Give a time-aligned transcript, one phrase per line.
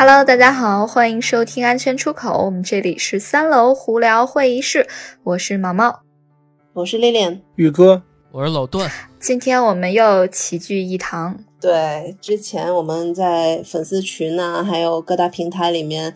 [0.00, 4.88] Hello，大家好，欢迎收听安全出口，我们这里是三楼胡聊会议室，
[5.24, 6.00] 我是毛毛，
[6.72, 8.00] 我是丽丽，宇哥，
[8.32, 8.90] 我是老段，
[9.20, 11.38] 今天我们又齐聚一堂。
[11.60, 16.14] 对，之前我们在粉丝群呢，还有各大平台里面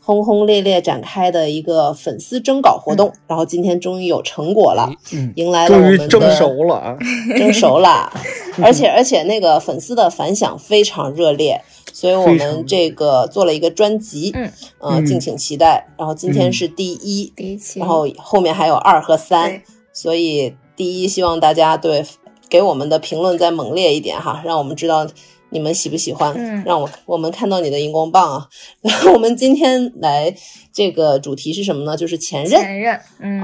[0.00, 6.76] 轰轰烈烈展开的一个粉丝征稿活动，然后今天终于有成果了，嗯，迎来了我们的终于蒸熟了。
[6.76, 6.96] 啊，
[7.36, 8.12] 蒸熟了，
[8.62, 11.60] 而且而且那个粉丝的反响非常热烈。
[11.94, 15.86] 所以我们这个做了一个专辑，嗯，呃，敬请期待。
[15.96, 19.62] 然后今天是第一，第一期，然后后面还有二和三，
[19.92, 22.04] 所以第一希望大家对
[22.50, 25.06] 给我们的评论再猛烈一点哈，让我们知道
[25.50, 28.48] 你们喜不喜欢，嗯，让我我们看到你的荧光棒啊。
[28.82, 30.34] 然后我们今天来
[30.72, 31.96] 这个主题是什么呢？
[31.96, 33.40] 就是前任，前任，嗯，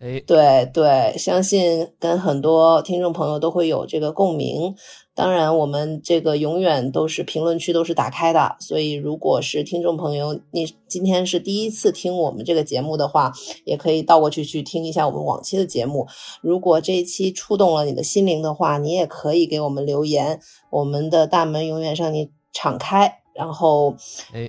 [0.00, 4.74] 哎，对对，相信跟很多听众朋友都会有这个共鸣。
[5.20, 13.30] 当然，我们这个永远都是评论区都是打开的，所以如果是听众朋友，你今天是第一次听我们这个节目的话，
[13.66, 16.08] 也可以倒过去去听一下我们往期的节目。
[16.40, 23.18] 如果这一期触动了你的心灵的话，你也可以给我们留言，我们的大门永远向你敞开。
[23.34, 23.94] 然后，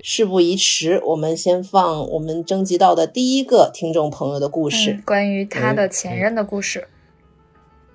[0.02, 6.88] 事不宜迟，我们先放我们征集到的第一个听众朋友的故事，嗯、关于他的前任的故事。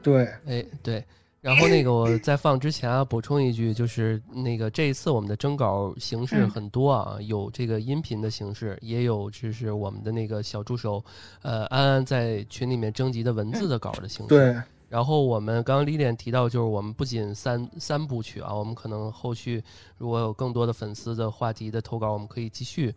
[0.04, 1.04] 对，哎，对。
[1.50, 11.02] 然后那个我在放之前啊，补充一句，就是那个这一次我们的征稿形式很多啊，嗯、有这个音频的形式，也有就是我们的那个小助手，
[11.44, 14.30] 呃，安安在群里面征集的文字的稿的形式。
[14.30, 14.62] 对。
[14.90, 19.64] 然后我们刚刚李典提到，就是我们不仅三三部曲啊，我们可能后续
[19.98, 22.94] 如果有更多的粉丝的话题的投稿，我们可以继续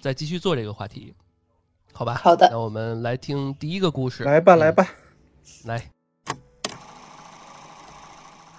[0.00, 1.12] 再继续做这个话题，
[1.92, 2.14] 好吧？
[2.14, 2.48] 好的。
[2.50, 4.24] 那我们来听第一个故事。
[4.24, 4.88] 来吧，来吧，
[5.64, 5.84] 来。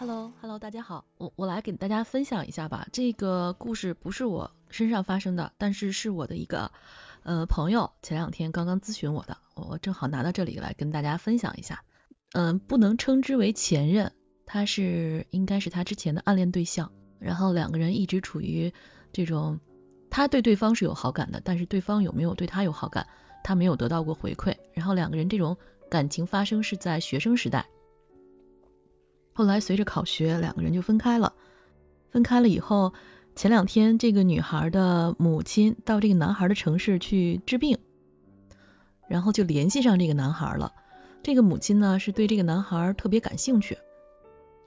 [0.06, 2.90] Hello，Hello，大家好，我我来给大家分享一下吧。
[2.92, 6.74] 这个故事不是我身上发生的，但是是我的一个
[7.24, 11.86] 呃朋友前两天刚刚咨询我的，我正好拿到这里来跟大家分享一下。
[12.34, 14.12] 嗯，不能称之为前任，
[14.46, 18.74] 他是应该是他之前的暗恋对象，然后两个人一直处于
[19.14, 19.62] 这种
[20.10, 23.08] 他对对方是有好感的，但是对方有没有对他有好感，
[23.42, 24.58] 他没有得到过回馈。
[24.74, 25.56] 然后两个人这种
[25.90, 27.66] 感情发生是在学生时代。
[29.34, 31.34] 后来随着考学，两个人就分开了。
[32.12, 32.94] 分开了以后，
[33.36, 37.80] 前两天这个女孩的母亲到这个男孩的城市去治病，
[39.08, 40.74] 然后就联系上这个男孩了。
[41.24, 43.80] 这个母亲呢是对这个男孩特别感兴趣，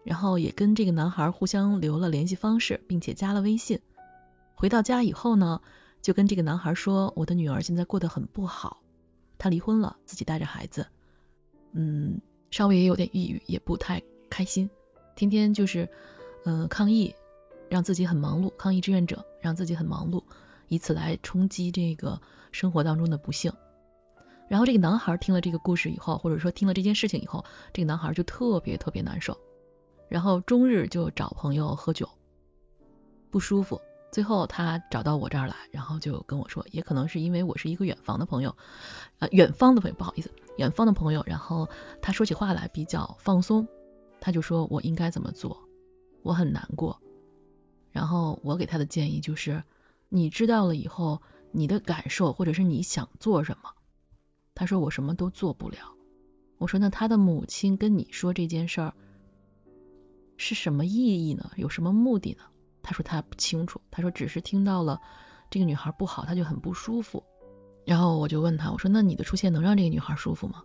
[0.03, 3.79] 然后也跟这个男孩互相留了联系方式，并且加了微信。
[4.55, 5.61] 回到家以后呢，
[6.03, 8.83] 就跟这个男孩说：“我的女儿现在过得很不好，
[9.39, 10.87] 她离婚了，自己带着孩子，
[11.73, 14.71] 嗯，稍微也有点抑郁，也不太。”开心，
[15.15, 15.89] 天天就是
[16.45, 17.15] 嗯、呃、抗议，
[17.69, 20.23] 让自己很忙碌，抗议志愿者让自己很忙碌，
[20.69, 22.21] 以此来冲击这个
[22.53, 23.53] 生活当中的不幸。
[24.49, 29.37] 然后这个男孩听了这个故事以后，或者说听了这件事情以后，这个男孩就特别特别难受，
[30.09, 32.09] 然后终日就找朋友喝酒，
[33.31, 33.81] 不舒服。
[34.13, 38.57] 最后他找到我这儿来，然后就跟我说，也可能是因为我是一个远房的朋友，
[39.19, 41.25] 呃，远方的朋友，不好意思，远方的朋友。
[41.27, 41.69] 然后
[42.01, 43.67] 他说起话来比较放松。
[44.21, 45.69] 他就说我应该怎么做，
[46.23, 47.01] 我很难过。
[47.93, 49.63] 然后我给他的建议就是，
[50.09, 53.71] 你知道了以后，你的感受或者是你想做什么。
[54.55, 55.95] 他说我什么都做不了。
[56.59, 58.95] 我说那他的母亲跟你说这件事儿
[60.37, 61.51] 是什么意义呢？
[61.57, 62.45] 有什么目的呢？
[62.83, 63.81] 他说他不清楚。
[63.91, 65.01] 他说只是听到了
[65.51, 67.25] 这个女孩不好，他就很不舒服。
[67.85, 70.63] 然后我就问他，我说那你的出现能让这个女孩舒服吗？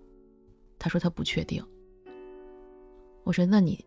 [0.80, 1.66] 他说他不确定。
[3.24, 3.86] 我说：“那你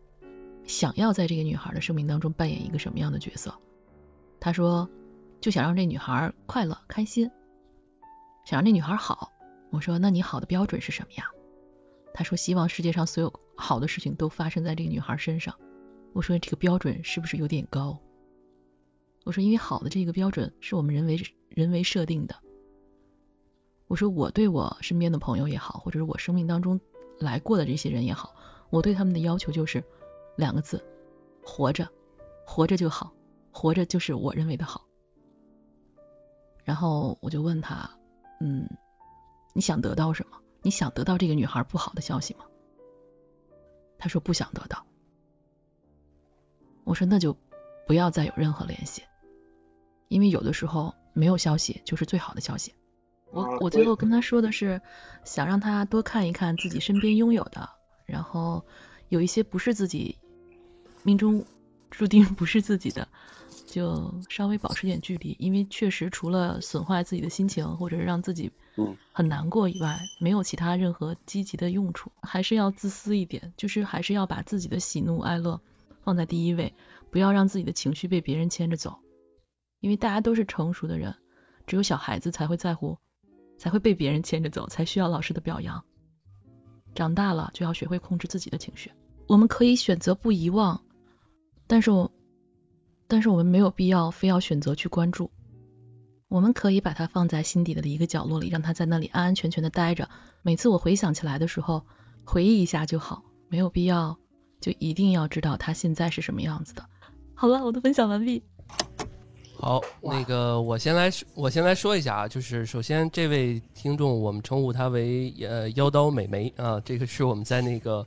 [0.65, 3.53] 想要在这个女孩的生命当中扮演一个什么样的角色？”
[4.39, 4.89] 他说
[5.41, 7.29] ：“就想让这女孩快乐、开心，
[8.45, 9.31] 想让这女孩好。”
[9.71, 11.25] 我说：“那你好的标准是什么呀？”
[12.13, 15.55] 他说：“希望世界上所有好的事情都发生在这个女孩身上。”
[16.13, 17.99] 我说：“这个标准是不是有点高？”
[19.25, 21.19] 我说：“因为好的这个标准是我们人为
[21.49, 22.35] 人为设定的。”
[23.87, 26.79] 我说：“我对我身边的朋友也好，或者是我生命当中
[27.19, 28.33] 来过的这些人也好。”
[28.75, 29.81] 我对他们的要求就是
[30.35, 30.83] 两个字：
[31.41, 31.87] 活着，
[32.45, 33.13] 活着就好，
[33.49, 34.85] 活着就是我认为的好。
[36.65, 37.89] 然后我就问他，
[38.41, 38.67] 嗯，
[39.53, 40.41] 你想得到什么？
[40.61, 42.43] 你想得到这个女孩不好的消息吗？
[43.97, 44.85] 他说不想得到。
[46.83, 47.37] 我说那就
[47.87, 49.03] 不要再有任何联系，
[50.09, 52.73] 因为有的时候没有消息就是最好的消息。
[53.31, 54.81] 我我最后跟他说的是，
[55.23, 57.69] 想让他多看一看自己身边拥有的。
[58.05, 58.65] 然后
[59.09, 60.17] 有一些不是自己
[61.03, 61.45] 命中
[61.89, 63.07] 注定不是自己的，
[63.65, 72.11] 就稍微保持点距离，因为确实除了损坏自己的心情或者是让自己嗯很难过以外，没有其他任何积极的用处。
[72.21, 75.61] 还是要自私一点，就是还是要把自己的喜怒哀乐
[76.03, 76.73] 放在第一位，
[77.11, 78.99] 不要让自己的情绪被别人牵着走。
[79.79, 81.15] 因为大家都是成熟的人，
[81.67, 82.97] 只有小孩子才会在乎，
[83.57, 85.85] 才会被别人牵着走，才需要老师的表扬。
[86.95, 88.91] 长大了就要学会控制自己的情绪。
[89.27, 90.81] 我们可以选择不遗忘，
[91.67, 92.11] 但是我，
[93.07, 95.29] 但是我们没有必要非要选择去关注。
[96.27, 100.09] 我们可以把它放在心底的一个角落里，让它在那里安安全全的待着。
[100.41, 101.85] 每次我回想起来的时候，
[102.23, 104.17] 回忆一下就好，没有必要
[104.59, 106.85] 就一定要知道它现在是什么样子的。
[107.35, 108.43] 好了，我的分享完毕。
[109.65, 118.05] 好，那个我先来说，我先来说一下啊，就是首先这位听众，我们称呼他为呃妖刀美眉啊，这个是我们在那个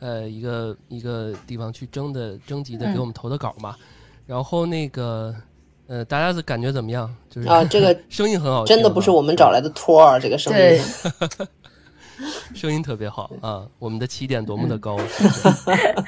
[0.00, 3.74] 呃一个一个地方去征的征集的，嗯给我们投的稿嘛。
[4.26, 5.34] 然后那个
[5.86, 7.10] 呃大家的感觉怎么样？
[7.30, 10.84] 就是啊，这个 声音很好真的不是我们找来的托儿，这个声对音。
[12.52, 16.04] 声音特别好啊，我们的起点多么的高， 是不是啊，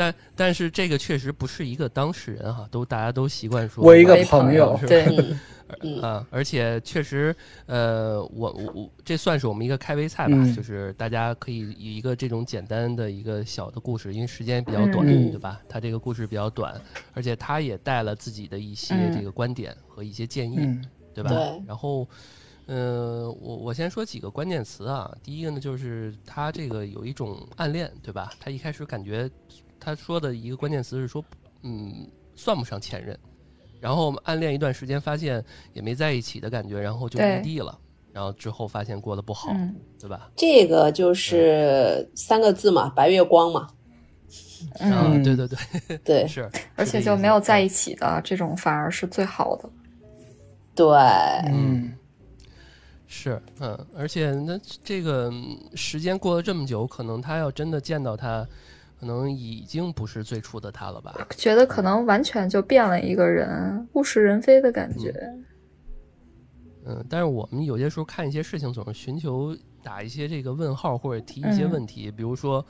[0.00, 5.40] 但但是这个确实不是一个当事人哈，都大家都习惯说我一个朋朋友是吧对，嗯
[5.82, 7.36] 嗯 啊，而且确实，
[7.66, 15.60] 呃，我我我这算是我们一个开胃菜吧，嗯就是大家可以以一个这种简单的一个小的故事，因为时间比较短，嗯对吧？
[15.68, 16.80] 他这个故事比较短，
[17.12, 20.82] 而且他也带了自己的一些嗯这个观点和一些建议，嗯
[21.12, 21.28] 对吧？
[21.30, 22.08] 对然后，
[22.66, 25.12] 呃，我我先说几个关键词啊。
[25.22, 28.32] 第一个呢，就是他这个有一种暗恋，对吧？
[28.40, 29.28] 他一开始感觉
[29.80, 31.24] 他说的一个关键词是说，
[31.62, 32.06] 嗯，
[32.36, 33.18] 算不上前任。
[33.80, 35.42] 然后暗恋一段时间，发现
[35.72, 37.76] 也没在一起的感觉，然后就对异地了。
[38.12, 40.30] 然后之后发现过得不好，嗯对吧？
[40.36, 43.68] 这个就是三个字嘛，白月光嘛。
[44.80, 46.50] 啊，嗯，对对对， 对是。
[46.76, 49.70] 而且就没有在一起的这种反而是最好的。
[50.74, 50.86] 对，
[51.48, 51.96] 嗯
[53.06, 58.46] 是，嗯，而且那这个嗯时间过了这么久，可能他要真的见到他，
[59.00, 61.26] 可能已经不是最初的他了吧？
[61.34, 65.10] 觉得可能完全就变了一个人，物是人非的感觉。
[66.84, 72.10] 嗯，但是我们有些时候看一些事情，总是寻求打一些这个问号，或者提一些嗯问题。
[72.10, 72.62] 比如说，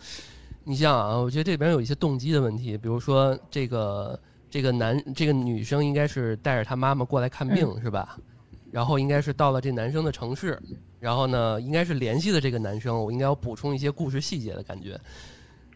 [0.63, 8.17] 你像啊，我觉得这边有一些动机的问题，比如说这个这个男这个女生应该是带着她妈妈过来看病、是吧？
[8.71, 10.57] 然后应该是到了这男生的城市，
[11.01, 14.97] 然后呢，应该是联系的这个男生，我应该要补充一些故事细节的感觉。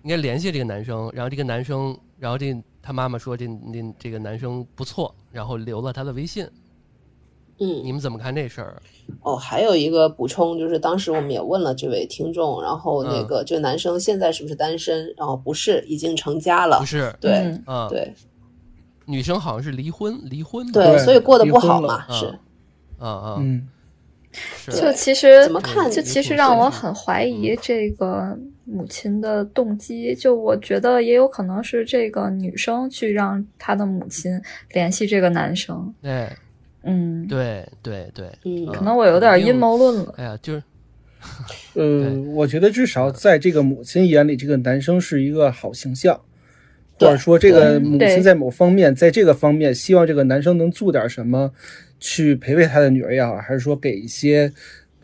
[0.04, 6.46] 应该联系这个男生，然后这个男生，然后这他妈妈说这这这个男生不错，然后留了他的微信。
[7.58, 8.82] 嗯，你们怎么看这事儿？
[9.22, 15.14] 哦，还有一个补充，就是当时我们也问了这位听众，然后那嗯个、这个男生现在是不是单身？
[15.16, 16.84] 然后不是，已经成家了不。
[16.84, 18.12] 是，对、嗯啊，对
[19.06, 22.26] 女生好像是离婚，离婚对，所以过得不好嘛，嗯是
[22.98, 23.68] 啊啊，嗯
[24.66, 30.14] 就其实怎么看就其实让我很怀疑这个母亲的动机。
[30.14, 34.40] 就我觉得也有可能是这个女生去让她的母亲
[34.72, 35.94] 联系这个男生。
[36.02, 36.28] 对，
[36.82, 40.14] 嗯，对对对，嗯可能我有点阴谋论了。
[40.16, 40.62] 哎呀，就是
[41.74, 46.20] 呃，我觉得至少在这个母亲眼里，这个男生是一个好形象，
[46.98, 51.52] 或者说这个母亲在某方面，在这个方面希望这个男生能做点什么，
[51.98, 54.52] 去陪陪他的女儿也好，还是说给一些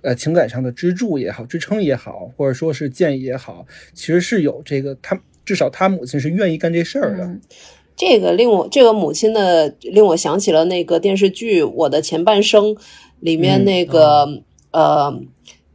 [0.03, 7.25] 呃情感上的支柱也好、支撑也好，或者说是建议也好，其实是有这个他至少他母亲是愿意干这事儿的。
[7.25, 7.41] 嗯
[7.97, 12.75] 这个令我这个母亲的令我想起了那个电视剧《我的前半生》
[13.19, 14.27] 里面嗯那个、
[14.71, 15.21] 呃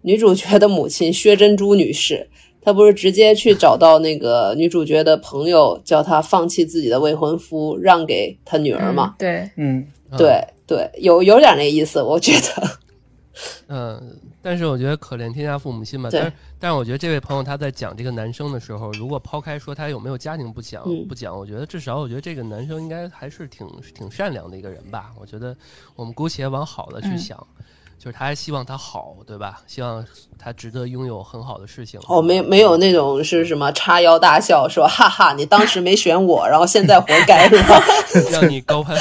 [0.01, 2.27] 女主角的母亲薛珍珠女士，
[2.62, 9.13] 她不是直接去找到那个女主角的朋友，叫她放弃自己的未婚夫，让给她女儿嘛？
[9.13, 12.67] 嗯对，嗯嗯对对，有有点那意思，我觉得。
[13.68, 16.10] 嗯，但是我觉得可怜天下父母心吧。
[16.12, 25.12] 但是但是我觉得这位朋友他在讲这个男生的时候，如果抛开说他有没有家庭不讲、嗯不讲，我觉得至少我觉得这个男生应该还是挺挺善良的一个人吧。
[25.20, 25.56] 我觉得
[25.96, 27.48] 我们姑且往好的去嗯想，
[28.00, 29.62] 就是他还希望他好，对吧？
[29.68, 30.06] 希望
[30.38, 32.00] 他值得拥有很好的事情。
[32.08, 37.82] 哦，没没有那种是什么叉腰大笑，说哈哈，你当时没选我，然后现在活该 是吧？
[38.32, 38.98] 让你高攀。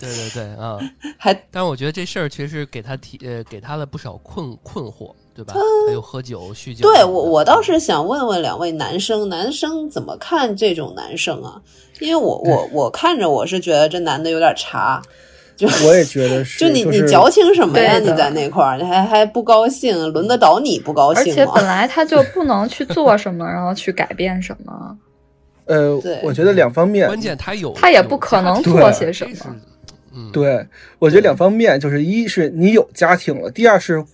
[0.00, 0.78] 对对对啊！
[1.18, 5.54] 还但是我觉得这事儿确实给他提呃给他了不少困困惑，对吧？
[5.86, 6.82] 还有喝酒酗酒。
[6.82, 11.60] 对我，我倒是想问问两位男生，男生怎么看这种男生啊？
[12.00, 15.02] 因为我我我看着我是觉得这男的有点茶，
[15.54, 17.98] 就我也觉得 是，就你是你矫情什么呀？
[17.98, 21.64] 你在那块儿，你还还不高兴，轮得着你不高兴吗而且本？
[21.66, 24.96] 来他就不能去做什么，然后去改变什么。
[25.66, 29.54] 呃对，我觉得两方面，关键他有，他也不可能做些什么
[30.14, 30.66] 嗯，对，
[30.98, 34.04] 我觉得两方面，就是一是你有家庭了，第二是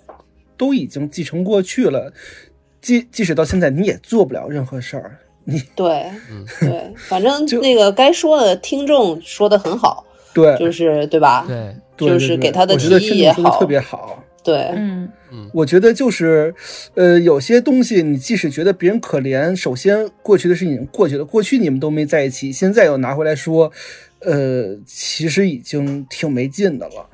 [0.57, 2.13] 都已经继承过去了，
[2.81, 5.19] 即即使到现在你也做不了任何事儿。
[5.49, 11.45] 你对嗯对， 反正那个该说的听众说的很好，对，就是对吧？
[11.47, 14.23] 对，就是给他的提议也好特别好。
[14.43, 16.55] 对，嗯嗯，我觉得就是，
[16.95, 23.73] 呃，有些东西你即使觉得别人可怜，首先过去的事情已经过去了，过去你们都没在一起，现在又拿回来说，
[24.21, 27.09] 呃，其实已经挺没劲的了。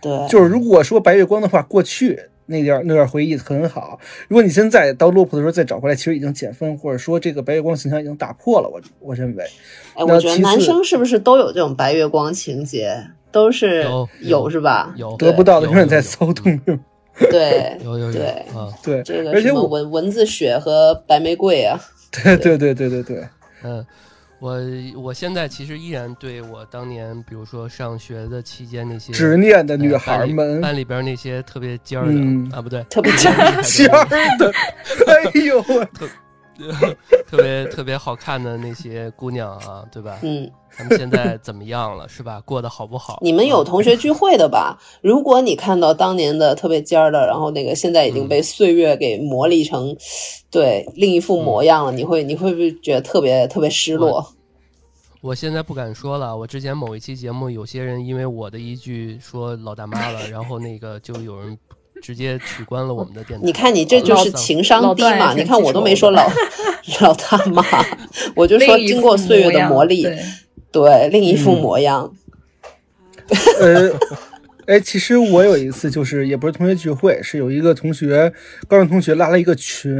[0.00, 3.98] 对，就是如果说白月光的话，过去那点儿那段回忆很好。
[4.28, 8.68] 如果你现在到落魄的时候再找回来，其实已经减分，或者说这个白月光形象已经打破了。
[8.68, 9.44] 我我认为，
[9.94, 13.08] 哎，我觉得男生是不是都有这种白月光情节？
[13.32, 14.94] 都是有有是吧？
[14.96, 16.58] 有得不到的永远在骚动。
[17.30, 21.78] 对有有有对啊，对，这个而且我，蚊蚊子血和白玫瑰啊，
[22.12, 23.28] 对对对对对对，
[23.62, 23.84] 嗯，
[24.38, 24.60] 我
[25.02, 33.52] 我现在其实依然对我当年，比如说上学的期间那些执念的呃女孩们，班里边那些特别尖儿的、嗯啊，不对， 特别尖儿
[34.38, 34.52] 的，
[35.06, 35.88] 哎呦我，
[37.26, 40.18] 特别特别好看的那些姑娘啊，对吧？
[40.22, 42.40] 嗯，他们现在怎么样了，是吧？
[42.44, 43.18] 过得好不好？
[43.22, 44.78] 你们有嗯同学聚会的吧？
[45.02, 49.96] 如果你看到当年的特别尖儿的，然后那个现在已经被岁月给磨砺成，
[50.50, 54.24] 对另一副模样了，你会你会不会觉得特别特别失落？
[55.22, 56.36] 我现在不敢说了。
[56.36, 61.58] 我之前某一期节目，有些人因为我的一句说老大妈了，然后那个就有人
[62.02, 63.44] 直接取关了我们的电台。
[63.44, 65.34] 你看你这就是情商低嘛？
[65.34, 66.30] 你看我都没说老
[67.00, 67.64] 老大妈，
[68.34, 70.18] 我就说经过岁月的磨砺，对
[70.72, 72.12] 对另一副嗯模样。
[73.60, 73.90] 呃，
[74.66, 78.32] 哎，其实我有一次就是也不是同学聚会，是有一个同学，
[78.66, 79.94] 高中同学拉了一个群，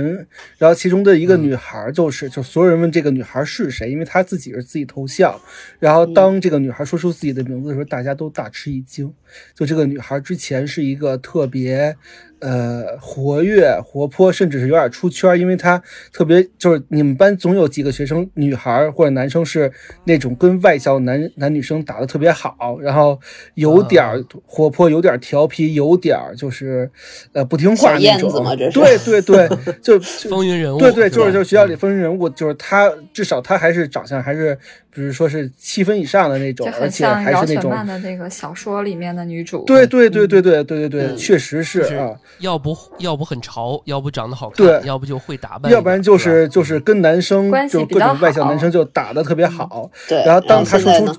[0.59, 5.41] 然后其中的一个女孩就是，就所有人问这个女孩是谁，因为她自己是自己头像，
[5.79, 9.15] 然后当这个女孩说出自己的名字的时候，大家都大吃一惊。
[9.55, 11.97] 就这个女孩之前是一个特别。
[12.41, 19.73] 呃，活跃、活泼，甚至是有点出圈，因为她特别就是你们班总有几个学生，女孩或者男生是
[20.05, 23.19] 那种跟外校男男女生打的特别好，然后
[23.55, 26.91] 有点儿活泼，有点儿调皮，有点儿就是
[27.33, 28.31] 呃不听话小燕那种。
[28.31, 29.49] 子嘛这是对对对，
[29.81, 34.55] 就就风云人物，对对，就是就是学校里风云人物，就是他至少他还是长相还是，
[34.93, 37.71] 比如说是七分以上的那种，而且还是那种。
[37.87, 39.65] 的那个小说里面的女主。
[39.65, 42.15] 对对对对对对对对，嗯确实是啊。
[42.39, 44.81] 要不要不很潮，要不长得好看，对。
[44.87, 51.17] 要不就会打扮，要不然就是就是跟男生就各种外向男生就打的特别好，对，然后当他说出现在呢，，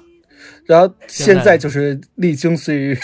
[0.65, 2.97] 然后现现在就是历经岁月，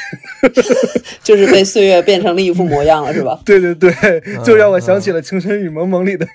[1.23, 3.39] 就是被岁月变成了一副模样了，是吧？
[3.45, 3.91] 对对对，
[4.25, 6.27] 嗯就让我想起了《情深雨蒙蒙》里的，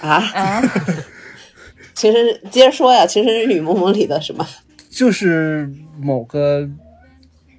[0.00, 0.62] 啊， 啊，
[1.94, 4.46] 情深接着说呀，《情深是雨蒙蒙》里的什么？
[4.90, 6.68] 就是某个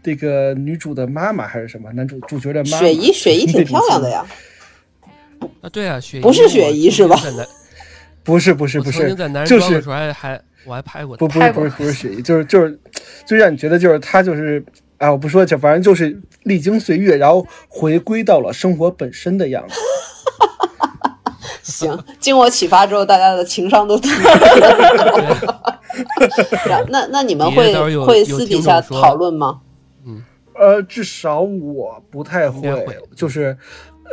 [0.03, 4.25] 这个女主的妈妈还是什么男主主角的妈妈，雪姨，雪姨挺漂亮的呀。
[5.61, 7.17] 啊，对啊，雪姨不是雪姨是吧
[8.23, 12.79] 不是不是不是曾经，在男人就是装的时候还还我还拍过不不是不是不是雪姨，就是就是
[13.25, 14.63] 就让你觉得就是她就是
[14.97, 19.75] 啊，我不说，就反正就是历经岁月，然后回归到了生活本身的样子。
[21.63, 25.75] 行，经我启发之后，大家的情商都提高了。
[26.89, 29.59] 那那你们会会私底下讨论吗？
[30.55, 33.57] 呃，至少我不太会，会就是。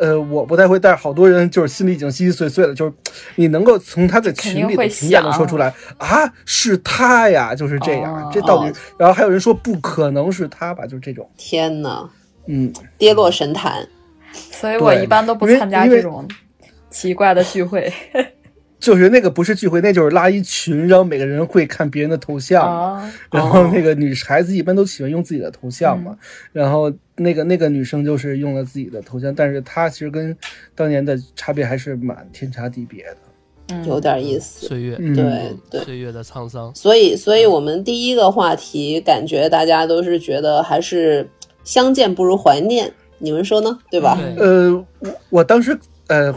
[0.00, 2.92] 呃，我不太会，但是好多人就是心里已经稀稀碎碎了，就是
[3.34, 12.08] 你能够从他的群里的评价能说出来啊，是他呀，就是这样，哦这到底哦，然后还有人说不可能是他吧，就是这种，天呐，
[12.46, 13.86] 嗯，跌落神坛。
[14.32, 16.26] 所以我一般都不参加这种
[16.88, 17.92] 奇怪的聚会。
[18.80, 22.98] 就是那个不是聚会，那就是拉一群，然后每个人会看别人的头像
[23.30, 26.18] 然后那个女孩子一般都喜欢用自己的头像嘛，嗯
[26.52, 30.36] 然后那个那个女生就是用了自己的头像，但是她其实跟
[30.74, 33.16] 当年的差别还是蛮天差地别的。
[33.72, 34.66] 嗯有点意思。
[34.66, 36.74] 岁月，嗯对对，岁月的沧桑。
[36.74, 41.28] 所以所以我们第一个话题，感觉大家都是觉得还是
[41.62, 43.78] 相见不如怀念，你们说呢？
[43.88, 44.18] 对吧？
[44.18, 46.32] 对，呃，我我当时呃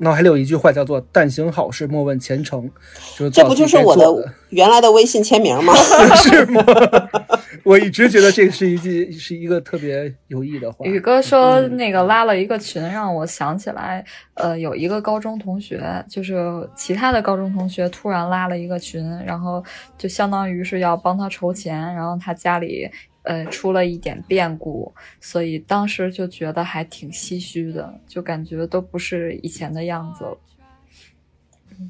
[0.00, 2.68] 呃脑海里有一句话叫做“但行好事，莫问前程”，
[3.16, 4.04] 就是这不就是我的
[4.48, 5.74] 原来的微信签名吗？
[6.16, 6.64] 是吗？
[7.62, 10.86] 我一直觉得这个是一句是一个特别有意义的话。
[10.86, 14.02] 宇哥说嗯那个拉了一个群，让我想起来，
[14.34, 19.62] 呃，有一个高中同学，就是其他的高中同学突然拉了一个群，然后
[19.98, 22.88] 就相当于是要帮他筹钱，然后他家里
[23.22, 30.38] 呃出了一点变故，所以当时就觉得还挺唏嘘的，就感觉都不是以前的样子了。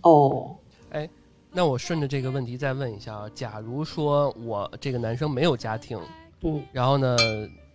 [0.02, 0.56] 哦，
[0.90, 1.08] 哎
[1.52, 5.98] 那我顺着这个问题再问一下啊，假如说我这个男生没有家庭，
[6.42, 7.16] 嗯，然后呢，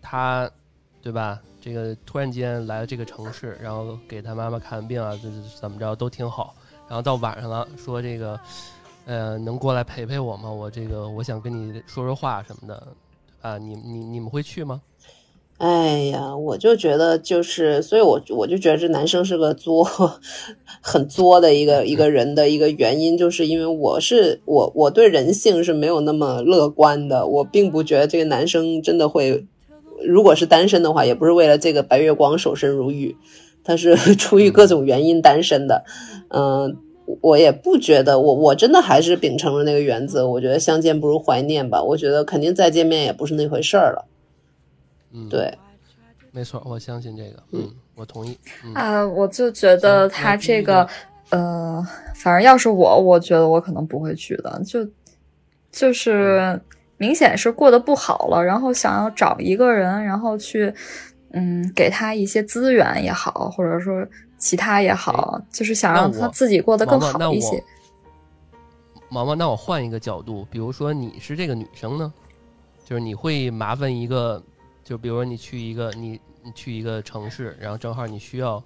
[0.01, 0.49] 他，
[1.01, 1.41] 对吧？
[1.59, 6.55] 这个突然间来了这个城市，然后给他妈妈看病啊，这这怎么着都挺好。
[6.87, 8.39] 然后到晚上了，说这个，
[9.05, 10.49] 呃，能过来陪陪我吗？
[10.49, 12.87] 我这个我想跟你说说话什么的，
[13.45, 14.81] 啊，你你你们会去吗？
[15.59, 19.87] 哎呀，我就觉得就是，所以我我就觉得这男生是个作，
[20.81, 29.45] 很作的一个一个人的一个原因，就是因为我是我我对人性是没有那么乐观的，我并不觉得这个男生真的会，
[30.03, 33.15] 如果是单身的话，也不是为了这个白月光守身如玉，
[33.63, 35.85] 他是 出于各种原因单身的，
[36.29, 36.77] 嗯、
[37.21, 44.05] 我也不觉得，我我真的还是秉承了那个原则，我觉得相见不如怀念吧，我觉得肯定再见面也不是那回事儿了，
[45.13, 45.57] 嗯，，对。
[46.31, 50.85] 没错，我相信这个，嗯，我同意，嗯，啊，我就觉得他这个，
[51.29, 51.81] 呃，
[52.13, 54.85] 反正要是我，我觉得我可能不会去的，就
[55.71, 56.59] 就是
[56.97, 60.73] 明显是过得不好了，然后想要找一个人，然后去，
[61.31, 64.05] 嗯，给他一些资源也好，或者说
[64.37, 67.63] 其他也好，就是想让他自己过得更好一些。
[69.09, 72.11] 毛毛，那我换一个角度，比如说你是这个女生呢，
[72.83, 74.41] 就是你会麻烦一个，
[74.83, 78.61] 就比如说你去一个你你去一个城市，然后正好你需要，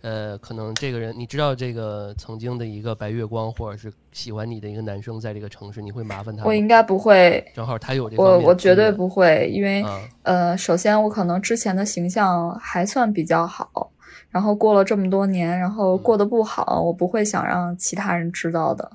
[0.00, 6.48] 呃，可能这个人你知道这个曾经的一个白月光，或者是喜欢你的一个男生在这个城市，你会麻烦他吗？
[6.48, 13.91] 我应该不会，正好他有这方我我绝对不会，因为、啊呃，首先我可能之前的形象还算比较好，
[14.30, 18.90] 然后过了这么多年，然后过得不好，我不会想让其他人知道的。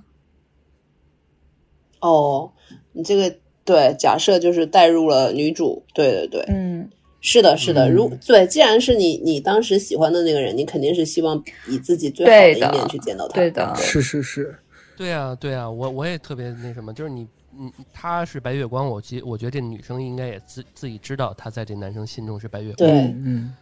[1.99, 2.51] 哦，
[2.93, 6.89] 你这个对，假设就是带入了女主，对对对，嗯，
[7.21, 7.89] 是的，是的。
[7.89, 13.33] 嗯如对，既然是你你当时喜欢的那个人，你肯定是希望以自己最好的一面去见到他。
[13.33, 14.55] 对的是是是，
[14.95, 22.89] 对啊，对啊，我我也特别那什么，就是你，嗯，他是白月光，我觉我觉得这女生应该也自自己知道，她在这男生心中是白月光。
[22.89, 23.55] 嗯，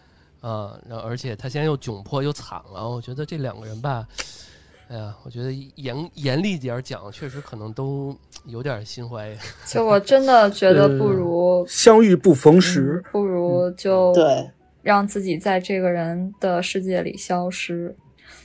[0.46, 4.08] 啊，然后而且他现在又窘迫又惨了，我觉得这两个人吧，
[4.90, 9.36] 哎呀，我觉得严严厉点儿讲，确实可能都有点心怀。
[9.66, 14.48] 就我真的觉得不呃如，相遇不逢嗯时，不如就对
[14.84, 17.96] 让自己在这个人的世界里消失。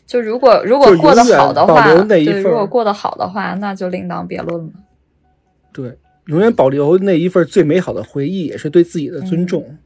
[0.06, 4.72] 就如果如果过得好的话，对，如果过得好的话，那就另当别论了。
[5.70, 9.76] 对，永远保留那一份最美好的回忆，也是对自己的尊重。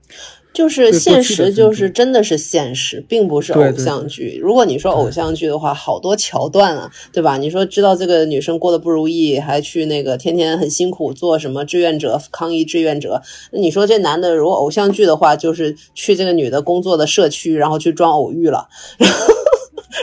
[0.54, 4.38] 就是现实，就是真的是现实，并不是偶对对对像剧。
[4.40, 7.36] 如果你说偶像剧的话，好多桥段啊，对吧？
[7.36, 13.20] 你说知道这个女生过得不如意，还去那个天天很辛苦做什么志愿者、抗疫志愿者。
[13.50, 19.34] 那你说这男的如果偶像剧的话，就是去这个女的工作的社区，然后去装偶遇了，然 后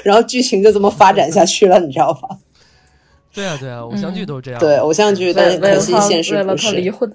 [0.04, 2.28] 然后剧情就这么发展下去了，你知道吧？
[3.34, 4.60] 对啊，对啊，偶像剧都是这样。
[4.60, 6.68] 对，偶像剧，但可惜现实不是。
[6.68, 7.10] 他离婚，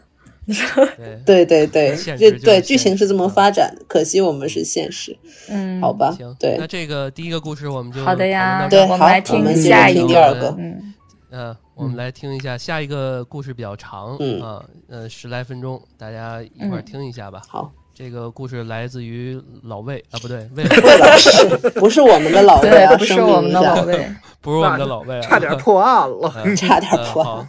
[0.97, 5.17] 对，对对对，现这对剧情是这么发展的，可惜我们是现实，
[5.49, 6.35] 嗯，好吧行，？
[6.39, 10.95] 对那，这个第一个故事我们就好的呀对好我们来听第二个嗯，
[11.31, 17.43] 嗯，我们来听一下下一个故事比较长，嗯啊，呃，十来分钟，大家一块儿嗯听一下吧。
[17.49, 17.73] 好。
[17.99, 24.07] 这个故事来自于老魏啊，不对，魏 魏老师不是我们的老魏啊，，不是我们的老魏。
[24.43, 26.31] 不是我们的老魏啊，差点破案了。
[26.45, 27.47] 嗯差点破嗯好，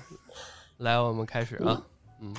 [0.77, 1.81] 来，我们开始啊，
[2.21, 2.33] 嗯，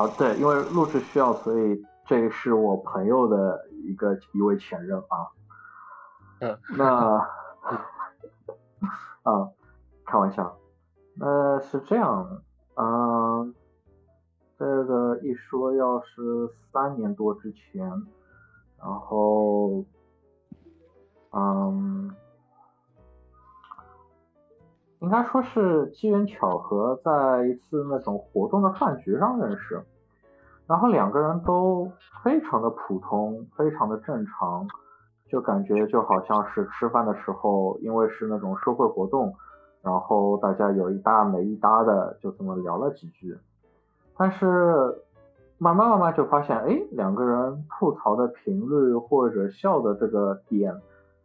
[0.00, 5.28] 啊，对，因为录制需要，所以这是我朋友的一个一位前任啊。
[6.40, 7.18] 嗯，那
[9.24, 9.50] 啊，
[10.06, 10.56] 开玩笑，
[11.16, 12.40] 那是这样，
[12.76, 13.54] 嗯，
[14.58, 17.86] 这个一说要是三年多之前，
[18.78, 19.84] 然后，
[21.32, 22.16] 嗯。
[25.02, 29.82] 应该说是机缘巧合，在一次那种活动的饭局上认识，
[30.70, 31.90] 然后两个人都
[32.22, 34.64] 非常的普通，非常的正常，
[35.28, 39.34] 就感觉就好像是吃饭的时候，因为是那种社会活动，
[39.82, 43.36] 然后大家有一搭没一搭的就这么聊了几句，
[44.16, 44.94] 但是
[45.58, 50.72] 慢慢慢慢就发现，哎，两个人吐槽的频率或者笑的这个点，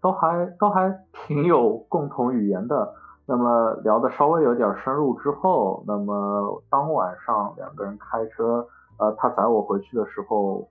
[0.01, 0.91] 都还都还
[1.27, 2.95] 挺有共同语言的。
[3.27, 8.65] 那么聊的稍微有点深入之后，那么当晚上两个人开车，
[8.97, 10.69] 呃，他载我回去的时候，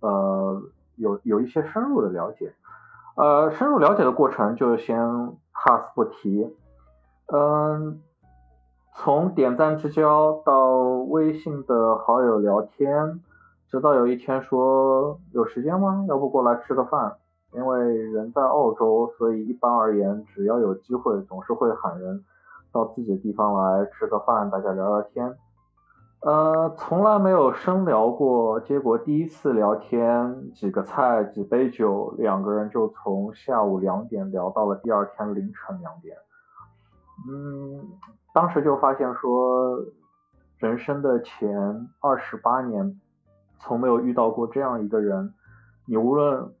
[0.00, 0.62] 呃，
[0.96, 2.52] 有有一些深入的了解，
[3.16, 4.98] 呃，深入了解的过程就先
[5.52, 6.54] pass 不提，
[7.32, 8.00] 嗯，
[8.94, 13.20] 从点赞之交到微信的好友聊天，
[13.68, 16.04] 直到有一天说有时间吗？
[16.08, 17.16] 要不过来吃个饭？
[17.52, 22.24] 因为人在澳洲，所以一般而言，只要有机会，总是会喊人。
[22.72, 25.36] 到自己的地方来吃个饭，大家聊聊天。
[26.22, 36.14] 呃，从来没有深聊过，结果第一次聊天，几个菜，几杯酒，两个人就从下午两点聊到了第二天凌晨两点。
[37.26, 37.88] 嗯，
[38.34, 39.78] 当时就发现说，
[40.58, 43.00] 人生的前二十八年，
[43.58, 45.32] 从没有遇到过这样一个人，
[45.86, 46.52] 你无论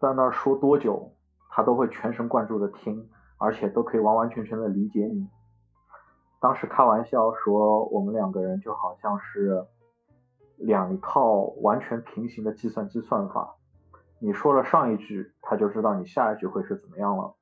[0.00, 1.12] 在那儿说多久，
[1.50, 5.28] 他都会全神贯注的听，而且都可以完完全全的理解你。
[6.40, 9.66] 当时开玩笑说，我们两个人就好像是
[10.56, 13.54] 两套完全平行的计算机算法。
[14.18, 17.34] 你说了上一句，他就知道你下一句会是怎么样了。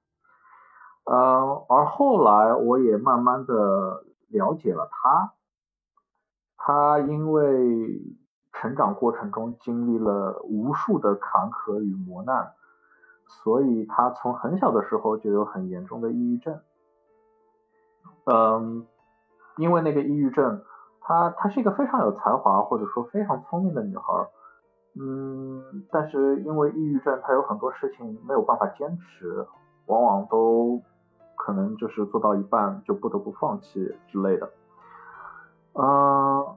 [1.04, 5.34] 嗯，而后来我也慢慢的了解了他，
[6.56, 8.00] 他因为
[8.52, 12.52] 成长过程中经历了无数的坎坷与磨难，
[13.26, 16.60] 所以他从很小的时候就有很严重的抑郁症。
[18.26, 18.86] 嗯，
[19.56, 20.62] 因为那个抑郁症，
[21.00, 24.28] 她她是一个非常有才华或者说非常聪明的女孩，
[24.98, 29.46] 嗯，但是因为抑郁症，她有很多事情没有办法坚持，
[29.86, 30.80] 往往都
[31.36, 34.50] 可能就是做到一半就不得不放弃之类的，
[35.74, 36.56] 嗯，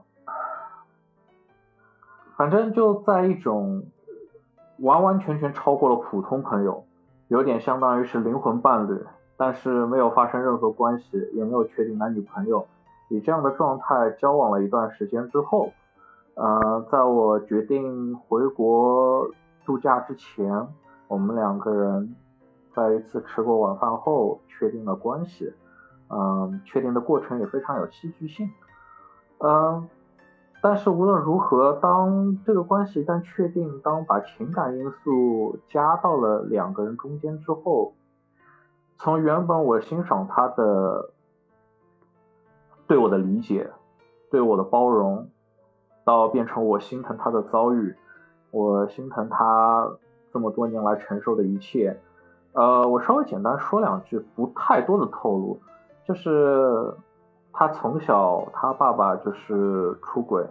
[2.36, 3.84] 反正就在一种
[4.78, 6.84] 完完全全超过了普通朋友，
[7.26, 9.04] 有点相当于是灵魂伴侣。
[9.40, 12.66] 但是没有发生任何关系，也没有确定男女朋友，
[13.08, 15.72] 以这样的状态交往了一段时间之后，
[16.34, 19.30] 呃，在我决定回国
[19.64, 20.66] 度假之前，
[21.06, 22.16] 我们两个人
[22.74, 25.54] 在一次吃过晚饭后确定了关系，
[26.10, 28.50] 嗯，确定的过程也非常有戏剧性，
[29.38, 29.88] 嗯，
[30.60, 37.92] 但是无论如何，当这个关系一旦确定，当把情感因素加到了两个人中间之后。
[38.98, 41.10] 从原本我欣赏他的
[42.88, 43.70] 对我的理解，
[44.28, 45.28] 对我的包容，
[46.04, 47.94] 到变成我心疼他的遭遇，
[48.50, 49.88] 我心疼他
[50.32, 52.00] 这么多年来承受的一切。
[52.54, 55.60] 呃，我稍微简单说两句，不太多的透露，
[56.04, 56.92] 就是
[57.52, 60.44] 他从小他爸爸就是出轨，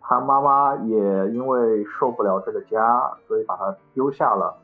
[0.00, 0.96] 他妈妈也
[1.32, 4.56] 因为受不了这个家，所以把他丢下了。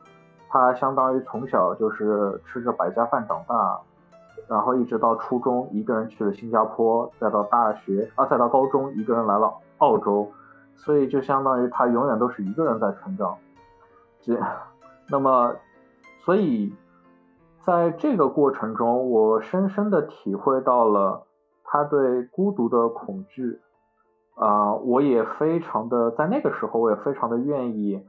[0.51, 3.79] 他相当于从小就是吃着百家饭长大，
[4.49, 10.29] 然后一直到初中一个人去了新加坡，再到大学啊，再到高中一个人来了澳洲，
[10.75, 13.37] 所以就相当于他永远都是一个人在成长。
[14.19, 14.37] 这，
[15.09, 15.55] 那么，
[16.25, 16.75] 所以
[17.63, 21.23] 在这个过程中，我深深的体会到了
[21.63, 23.61] 他对孤独的恐惧，
[24.35, 28.05] 啊，我也非常的在那个时候，我也非常的愿意。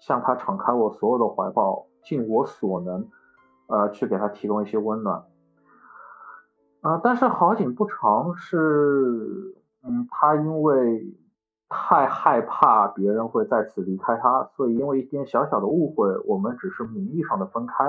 [0.00, 3.06] 向他敞开我所有的怀抱，尽我所能，
[3.68, 5.22] 呃，去给他提供一些温暖。
[6.80, 11.14] 啊，但是好景不长，是，嗯，他因为
[11.68, 17.84] 太害怕别人会再次离开他，所以因为一点小小的误会，我们只是名义上的分开，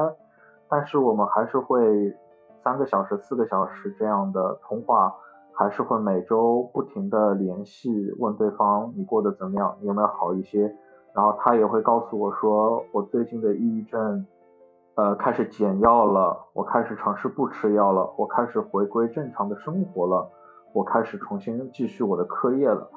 [0.69, 2.13] 但是我们还是会
[2.61, 5.15] 三个小时、四个小时这样的通话，
[5.53, 10.75] 还是会每周不停的联系，问对方你过得怎么样，有没有好一些。
[11.13, 14.25] 然后他也会告诉我说，我最近的抑郁症，
[14.95, 20.29] 呃，开始减药了，我开始尝试不吃药了，我开始回归正常的生活了，
[20.71, 22.89] 我开始重新继续我的课业了，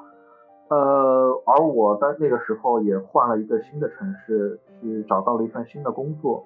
[0.69, 6.45] 呃，而我在那个时候也换了一个新的城市，去找到了一份新的工作。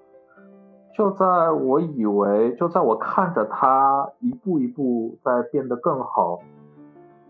[0.95, 6.39] 就在我以为，就在我看着他一步一步在变得更好，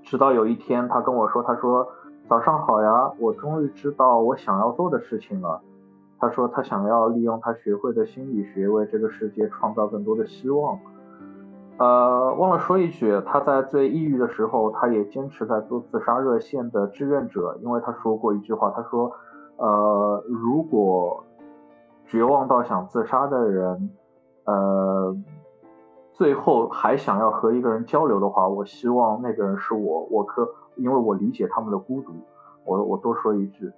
[0.01, 1.85] 直到有一天他跟我说，他说。
[2.29, 5.59] 早上好呀，我终于知道我想要做的事情了。
[6.19, 10.77] 他说他想要利用他学会的心理学为这个世界创造更多的希望。
[11.79, 19.11] 呃，忘了说一句，他在最抑郁的时候，他也坚持在做自杀热线的志愿者，因为他说过一句话，他说，
[19.57, 21.23] 呃，如果
[22.05, 23.89] 绝望到想自杀的人，
[24.43, 25.17] 呃，
[26.13, 30.47] 最后还想要和一个人交流的话，我希望那个人是我，我可。
[30.81, 32.13] 因为我理解他们的孤独，
[32.65, 33.71] 我我多说一句，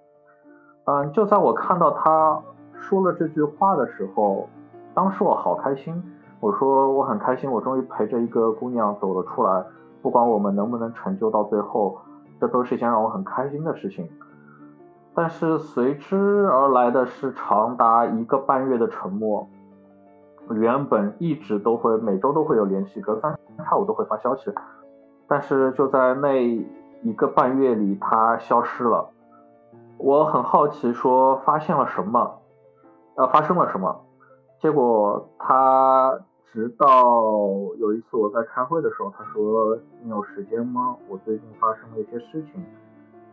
[0.86, 2.42] 嗯，就在我看到他
[2.74, 4.48] 说了这句话的时候，
[4.94, 6.04] 当时我好开心，
[6.40, 9.64] 我说我很开心，我终于陪着一个姑娘走了出来，
[10.02, 11.98] 不管我们能不能成就到最后，
[12.40, 14.10] 这都是一件让我很开心的事情。
[15.14, 19.48] 但是随之而来的是长达一个半月的沉默，
[20.50, 24.52] 原本一直都会每周都会有联系，隔三差五都会发消息，
[25.28, 26.66] 但是就在那。
[27.04, 29.10] 一个半月里，他消失了。
[29.98, 32.40] 我很好奇，说发现了什么？
[33.16, 34.02] 呃，发生了什么？
[34.62, 36.20] 结果他
[36.54, 36.86] 直到
[37.80, 40.96] 有一次我在开会的时候，他说：“你有时间吗？
[41.10, 42.64] 我最近发生了一些事情。”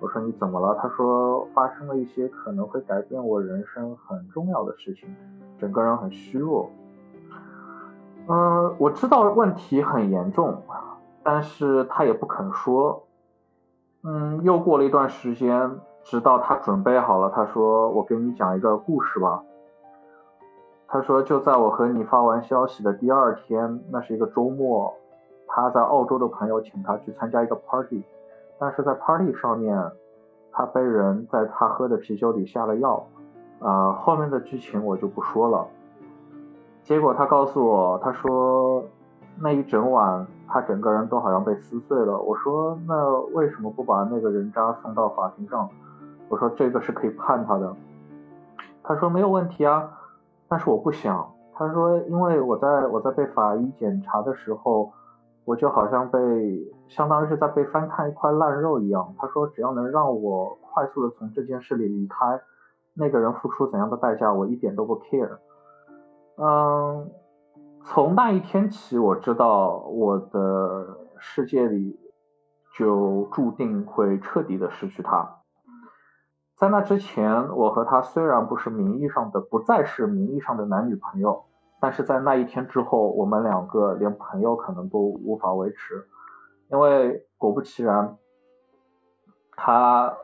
[0.01, 5.15] 我说：“你怎么了？”他说：“发生了一些可能会改变我人生很重要的事情，
[5.59, 6.71] 整个人很虚弱。”
[8.29, 10.63] 嗯，我知道问题很严重，
[11.23, 13.05] 但是他也不肯说。
[14.05, 15.71] 嗯，又过了一段时间，
[16.05, 19.43] 直到他准备好了，他说：“我给你讲一个故事吧。”
[20.87, 24.95] 他说：“就在我和你发完消息的第二天，那是一个周末，
[25.47, 28.03] 他在澳洲的朋友请他去参加一个 party，
[28.59, 29.91] 但是在 party 上面，
[30.53, 33.05] 他被人在他喝的啤酒里下了药，
[33.61, 35.67] 啊，后面的剧情我就不说了。
[36.85, 38.83] 结果他告诉我，他说
[39.41, 42.19] 那一整晚他整个人都好像被撕碎了。
[42.19, 45.69] 我说那为什么不把那个人渣送到法庭上？
[46.29, 47.75] 我说这个是可以判他的。
[48.83, 49.95] 他说没有问题啊。”
[50.51, 54.91] 但是我不想，他说，因为我在我在被法医检查的时候，
[55.45, 56.19] 我就好像被
[56.89, 59.15] 相当于是在被翻看一块烂肉一样。
[59.19, 62.41] 他说，只要能让我快速的从这件事里离开，
[62.95, 65.37] 那个人付出怎样的代价，我一点都不 care。
[66.39, 67.11] 嗯，
[67.85, 71.99] 从那一天起，我知道我的世界里
[72.77, 75.37] 就注定会彻底的失去他。
[76.57, 81.45] 在那之前，我和他虽然不是名义上的，不再是名义上的男女朋友，
[81.81, 86.07] 但是在那一天之后，我们两个连朋友可能都无法维持，
[86.71, 88.17] 因为果不其然，
[89.57, 90.15] 他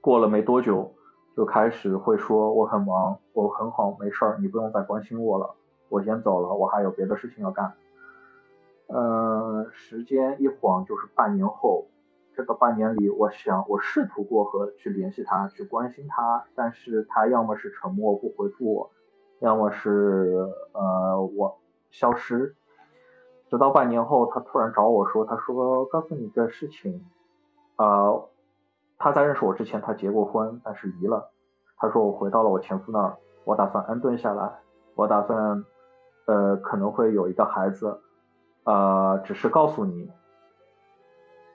[0.00, 0.94] 过了没多久
[1.36, 5.56] 就开始会说我很忙，我很好，没事儿，你不用再关心我了，
[5.92, 7.74] 我先走了，我还有别的事情要干。
[8.88, 11.86] 嗯，时间一晃就是半年后。
[12.34, 18.90] 这个半年里，我想我试图过河去联系他，去关心他，但是他要么是沉默不回复我，
[19.40, 21.58] 要么是呃我
[21.90, 22.56] 消失。
[23.50, 27.04] 直到半年后，他突然找我说，他说告诉你个事情，
[27.76, 28.30] 呃，
[28.96, 31.30] 他在认识我之前他结过婚，但是离了。
[31.76, 34.60] 他说我回到了我前夫那儿，我打算安顿下来，
[34.94, 35.66] 我打算
[36.26, 38.00] 呃可能会有一个孩子，
[38.64, 40.10] 呃，只是告诉你。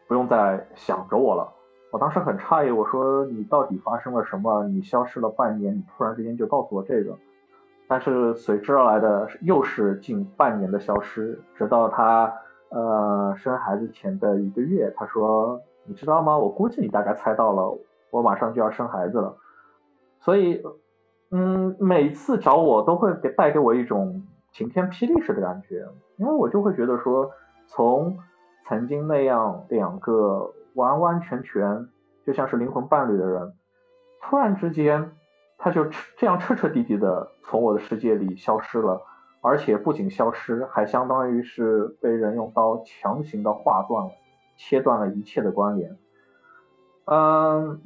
[0.08, 1.53] 不用再想着我了。
[1.91, 4.63] 我当时很诧异，我说你到底发生了什么？
[4.67, 7.17] 你消失了半年，你突然之间就告诉我这个。
[7.89, 12.34] 但是随之而来的又是近半年的消失，直到他
[12.69, 16.38] 呃生孩子前的一个月，他说你知道吗？
[16.38, 17.77] 我估计你大概猜到了，
[18.10, 19.38] 我马上就要生孩子了。
[20.19, 20.63] 所以
[21.32, 24.23] 嗯，每次找我都会给带给我一种
[24.58, 25.86] 晴天霹雳式的感觉，
[26.17, 27.32] 因为我就会觉得说
[27.67, 28.17] 从。
[28.70, 31.88] 曾经那样两个完完全全
[32.26, 33.54] 就像是灵魂伴侣的人，
[34.22, 35.13] 突然之间
[35.58, 35.86] 他就
[36.17, 39.02] 这样彻彻底底的从我的世界里消失了，
[39.39, 44.12] 而且不仅消失，还相当于是被人用刀强行的划断了，
[44.58, 45.98] 切断了一切的关联。
[47.06, 47.80] 嗯，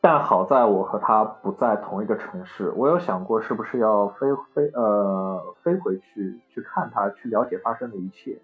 [0.00, 8.40] 但好在我和他不在同一个城市，我有想过是不是要飞飞呃飞回去去看他，去了解发生的一切。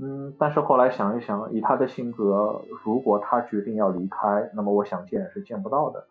[0.00, 6.06] 嗯，但是后来想一想，以他的性格，如果他决定要离开，那么我想见是见不到的。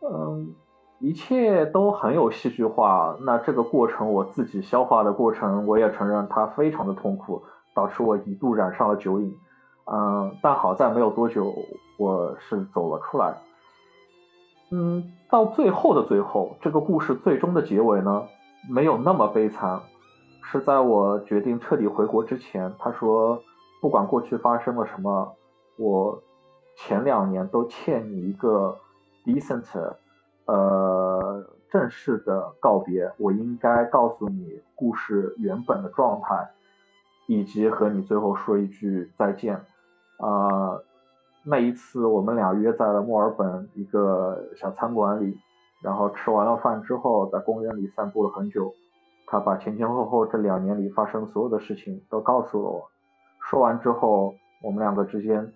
[0.00, 0.54] 嗯，
[0.98, 3.16] 一切都很有戏剧化。
[3.20, 7.42] 那这个过程，我自己消化的过程，我也承认他非常的痛苦，
[7.74, 9.36] 导致我一度染上了酒瘾。
[9.84, 11.52] 嗯，但好在没有多久，
[11.98, 13.36] 我是走了出来。
[14.74, 18.26] 嗯，到最后的最后，这个故事最终的结尾呢，
[18.70, 19.80] 没有那么悲惨。
[20.44, 23.42] 是在我决定彻底回国之前，他说，
[23.82, 25.34] 不管过去发生了什么，
[25.76, 26.22] 我
[26.74, 28.78] 前两年都欠你一个
[29.26, 29.94] decent，
[30.46, 33.12] 呃，正式的告别。
[33.18, 36.50] 我应该告诉你故事原本的状态，
[37.26, 39.60] 以及和你最后说一句再见。
[40.16, 40.78] 啊，
[41.44, 45.38] 那一次我们俩约在了墨尔本一个小餐馆里，
[45.82, 48.72] 然后吃完了饭之后，在公园里散步了很久。
[49.26, 52.88] 他把前前后后这两年里发生所有的事情都告诉了我。
[53.40, 55.52] 说完之后，我们两个之间，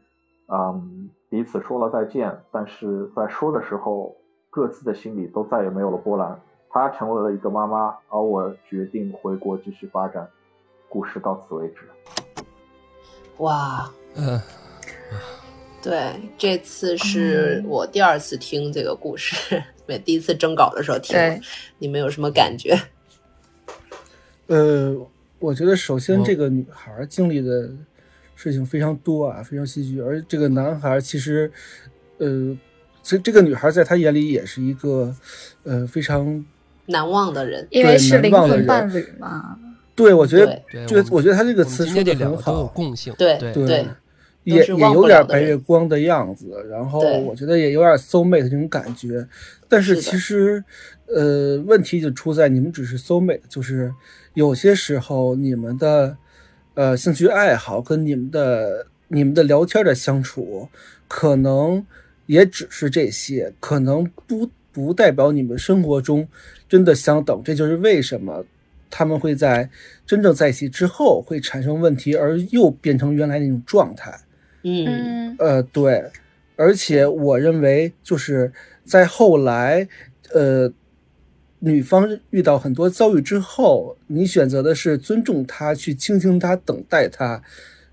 [0.48, 2.42] 嗯，彼此说了再见。
[2.50, 4.16] 但是在说的时候，
[4.50, 6.40] 各自的心里都再也没有了波澜。
[6.70, 10.26] 她成为了一个妈妈，而我决定回国继续发展。
[10.88, 11.88] 故事到此为止。
[13.38, 14.40] 哇，嗯，
[15.86, 21.16] 对，这次是我第二次听这个故事， 没第一次征稿的时候听。
[21.78, 22.76] 你们有什么感觉？
[24.48, 24.96] 呃，
[25.38, 27.70] 我觉得首先这个女孩经历的
[28.34, 30.00] 事情非常多啊，非常戏剧。
[30.00, 31.48] 而这个男孩其实，
[32.18, 32.58] 呃，
[33.00, 35.14] 这这个女孩在他眼里也是一个
[35.62, 36.44] 呃非常
[36.86, 39.56] 难忘的人，因为是灵魂伴侣嘛。
[39.94, 43.86] 对，我觉得对，这个我觉得他这个词说的很好，共性，对对对对
[44.46, 49.26] 也也有点白月光的样子，然后我觉得也有点 soul mate 这种感觉，
[49.68, 50.62] 但是其实，
[51.06, 53.92] 呃，问题就出在你们只是 soul mate，就是
[54.34, 56.16] 有些时候你们的
[56.74, 60.68] 呃兴趣爱好跟你们的你们的聊天的相处，
[61.08, 61.84] 可能
[62.26, 66.28] 也只是这些，可能不不代表你们生活中
[66.68, 68.44] 真的相等，这就是为什么。
[68.88, 69.68] 他们会在
[70.06, 74.16] 真正在一起之后会产生问题，而又变成原来那种状态。
[74.66, 74.84] 嗯。
[74.86, 75.36] 嗯。
[75.38, 76.10] 呃，对，
[76.56, 78.52] 而且我认为就是
[78.84, 79.86] 在后来，
[80.32, 80.72] 呃，
[81.60, 87.42] 女方遇到很多遭遇之后，你选择的是尊重她，去倾听她，等待她，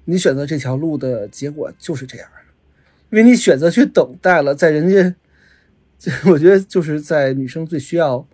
[0.06, 2.28] 你选择这条路的结果就是这样，
[3.12, 5.16] 因为你选择去等待了，在人家，
[6.26, 8.28] 我觉得就是在女生最需要，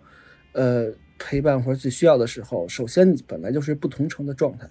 [0.52, 0.92] 呃。
[1.22, 4.66] 陪伴或者最需要的时候，首先你本来就是不同程的状态，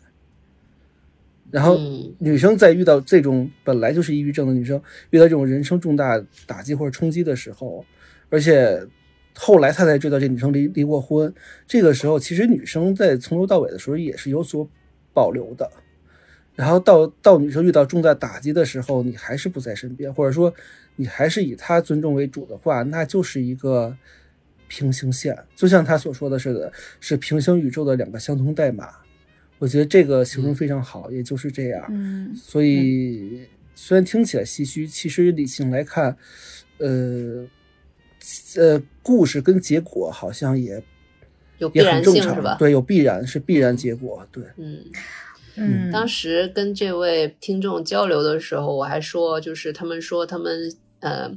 [1.52, 7.84] 然后嗯女生在遇到这种本来就是抑郁症的女生，遇到这种人生重大打击或者冲击的时候，
[8.30, 8.86] 而且
[9.36, 11.34] 后来她才知道这女生离离过婚，
[11.68, 14.70] 这个时候其实女生在从头到尾的时候也是有所
[15.14, 15.70] 保留的。
[16.56, 20.54] 然后到到女生遇到重大打击的时候，你还是不在身边，或者说
[20.98, 23.96] 你还是以她尊重为主的话，那就是一个
[24.68, 28.90] 平行线，就像他所说的似的，是平行宇宙的两个相同代码。
[29.60, 31.86] 我觉得这个形容非常好，也就是这样。
[31.90, 36.18] 嗯所以虽然听起来唏嘘，其实理性来看，
[36.80, 37.46] 呃
[38.58, 40.82] 呃，故事跟结果好像也
[41.60, 42.56] 有必也很正然性是吧？
[42.58, 44.84] 对，有必然是必然结果，对，嗯。
[45.62, 51.30] 嗯，当时跟这位听众交流的时候，我还说，就是他们说他们呃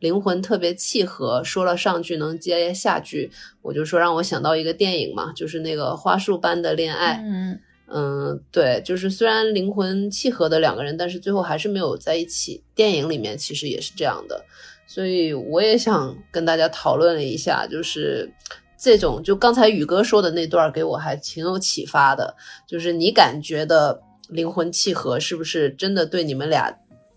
[0.00, 3.30] 灵魂特别契合，说了上句能接下句，
[3.62, 7.22] 我就说让我想到一个电影嘛，就是那个花束般的恋爱。
[7.24, 7.60] 嗯
[7.92, 12.62] 嗯，对，就是虽然灵魂契合的两个人，但是最后还是没有在一起。
[12.72, 14.44] 电影里面其实也是这样的，
[14.86, 18.32] 所以我也想跟大家讨论了一下，就是
[18.78, 22.36] 这种就刚才宇哥说的那段，给我还挺有启发的。
[22.64, 26.72] 就是你感觉的灵魂契合，是不是真的对你们俩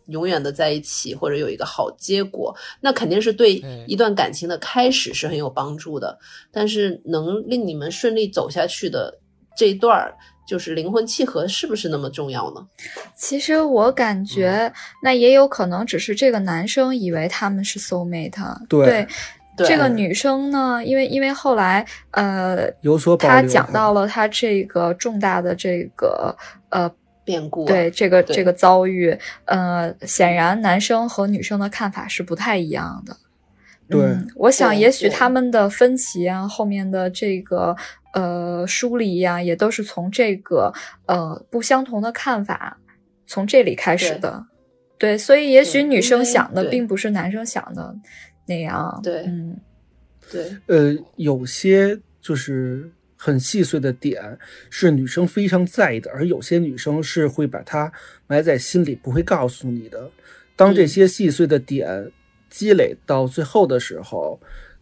[0.07, 2.55] 永远的在一起，或者有一个好结果？
[2.81, 6.17] 那肯定是对哎一段感情的开始是很有帮助的。
[6.51, 9.19] 但是能令你们顺利走下去的
[9.55, 10.13] 这一段儿，
[10.47, 12.67] 就是灵魂契合，是不是那么重要呢？
[13.15, 19.07] 其实我感觉那也有可能只是这个男生以为他们是 soul mate，对对
[19.55, 23.41] 对这个女生呢，因为因为后来呃，有所保留。
[23.41, 26.35] 她讲到了她这个重大的这个
[26.69, 26.91] 呃。
[27.23, 33.17] 变故、啊，对这个对这个遭遇，呃，显然男生和女生的看法是不太一样的。
[33.89, 37.75] 对嗯，我想也许他们的分歧啊，后面的这个
[38.13, 40.73] 呃疏离呀、也都是从这个
[41.05, 42.77] 呃不相同的看法
[43.27, 44.45] 从这里开始的。
[44.97, 47.93] 对，所以也许女生想的并不是男生想的
[48.45, 48.99] 那样。
[49.03, 49.59] 对嗯
[50.31, 52.89] 对呃，有些就是
[53.23, 54.37] 很细碎的点
[54.69, 57.89] 是女生非常在意的，而有些女生是会把它
[58.27, 60.11] 埋在心里，不会告诉你的。
[60.57, 62.11] 当这嗯些细碎的点
[62.49, 64.37] 积累到最后的时候，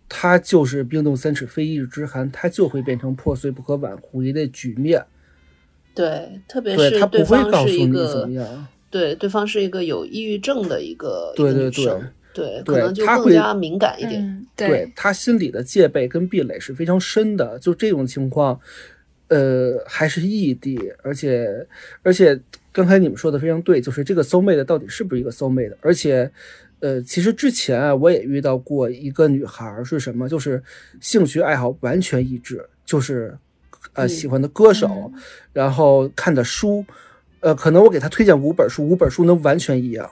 [0.09, 5.05] 它就是冰冻三尺非一日之寒，它就会变成破碎不可挽回的局面。
[5.93, 8.67] 对，特别，是他不会方是一告诉你怎个么样。
[8.89, 14.21] 对，对方是一个有抑郁症的一个对对一个女生对对，可能就他更加敏感一点。
[14.21, 18.59] 嗯，对他心里的戒备跟壁垒是非常深的，就这种情况，
[19.27, 21.67] 呃，还是异地，而且
[22.03, 22.39] 而且
[22.71, 25.75] 刚才你们说的非常对，就是这个 soul mate 到底是不是一个 soul mate？
[25.81, 26.31] 而且，
[26.79, 30.63] 呃，其实之前啊，我也遇到过一个女孩儿是什么，就是
[30.99, 33.37] 兴趣爱好完全一致，就是
[33.93, 35.11] 呃嗯喜欢的歌手，
[35.53, 36.85] 然后看的书，
[37.41, 40.09] 呃，可能我给她推荐五本书，五本书能完全一样，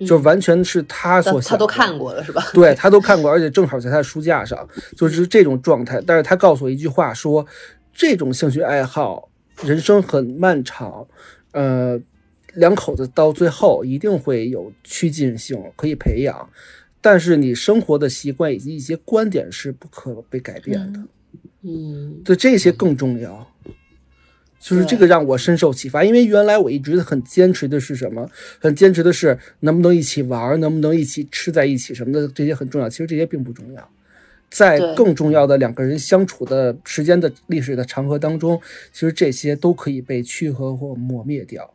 [0.00, 2.42] 就嗯完全是他所想他他都看过了是吧？
[2.54, 6.02] 对他都看过，而且正好在他的书架上， 就是这种状态。
[6.06, 7.46] 但是他告诉我一句话说，
[7.92, 9.28] 这种兴趣爱好，
[9.62, 11.06] 人生很漫长，
[11.52, 12.00] 呃，
[12.54, 16.48] 两口子到最后一定会有趋近性可以培养，
[17.00, 20.98] 但是你生活的习惯以及一些观点是不可被改变的。
[20.98, 21.08] 嗯
[21.64, 23.46] 嗯，对这些更重要。
[24.62, 28.30] 就是这个让我深受启发，因为原来我一直很坚持的是什么？
[28.60, 32.88] 很坚持的是能不能一起玩，能不能一起吃在一起什么的，这些很重要。
[32.88, 33.90] 其实这些并不重要，
[34.48, 38.60] 在更重要的两个人相处的时间的历史的长河当中，
[38.92, 41.74] 其实这些都可以被去和或磨灭掉。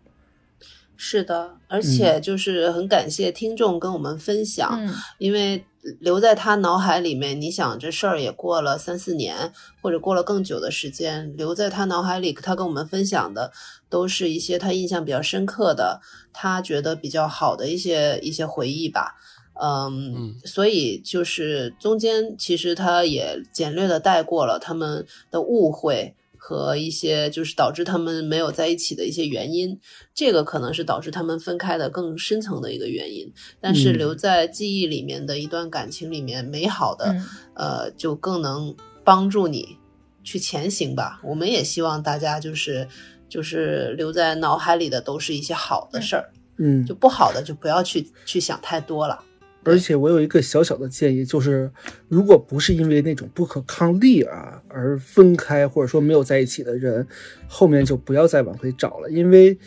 [0.95, 5.63] 是的，而嗯且就是很感谢听众跟我们分享，嗯因为
[5.99, 7.39] 留在他脑海里面。
[7.39, 13.51] 你想，这事儿也过了三四年，或者过了更久的时间，留在他脑海里，他跟我们分享的
[13.89, 16.01] 都是一些他印象比较深刻的，
[16.33, 19.15] 他觉得比较好的一些一些回忆吧。
[19.59, 26.13] 嗯，嗯所以就是中间其实他也简略的带过了他们的误会
[26.47, 29.77] 和一些就是导致他们没有在一起的一些原因，
[30.13, 33.29] 这个可能是导致他们分开的更深层的一个原因。
[33.59, 38.73] 但是嗯留在记忆里面的一段感情里面美好的，嗯呃，就更能
[39.03, 39.77] 帮助你
[40.23, 41.19] 去前行吧。
[41.21, 42.87] 我们也希望大家就是
[43.27, 49.21] 就是留在脑海里的都是一些好的事儿，嗯就，不好的就不要去去想太多了。
[49.67, 51.69] 而且我有一个小小的建议，就是
[52.07, 57.05] 如果不是因为那种不可抗力啊而分开，或者说没有在一起的人，
[57.49, 59.57] 后面就不要再往回找了，因为，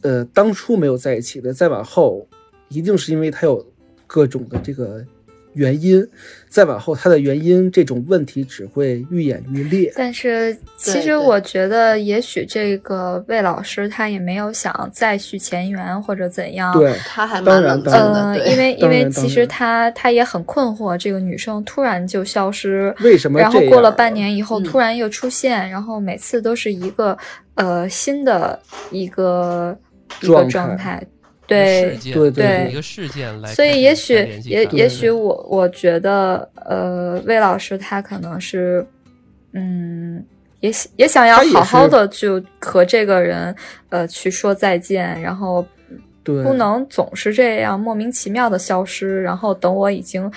[0.00, 2.28] 呃，当初没有在一起的，再往后，
[2.70, 3.64] 一定是因为他有
[4.08, 5.06] 各种的这个
[5.52, 6.04] 原因，
[6.56, 9.92] 再往后他的原因这种问题只会愈演愈烈。
[9.94, 16.72] 但是其实我觉得，也许这个魏老师他也没有想再续前缘或者怎样。
[16.72, 27.14] 对，他还当然蛮冷静当然的，呃，因为因为其实他他也很困惑，这个女生突然就消失，为什么然后过了半年以后嗯突然又出现，然后每次都是一个
[27.56, 28.58] 呃新的
[28.90, 29.76] 一个
[30.22, 31.06] 一个状态
[31.46, 31.98] 对。
[32.12, 38.86] 对对一个事件来，所以也许也也许我我觉得呃魏老师他可能是
[39.52, 40.24] 嗯
[40.60, 43.54] 也想也想要好好的就和这个人
[43.88, 45.64] 呃去说再见，然后
[46.24, 50.30] 对不能总是这样莫名其妙的消失，然后等我已经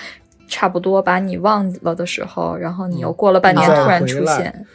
[0.46, 4.66] 差不多把你忘了的时候，然后你又嗯过了半年突然出现。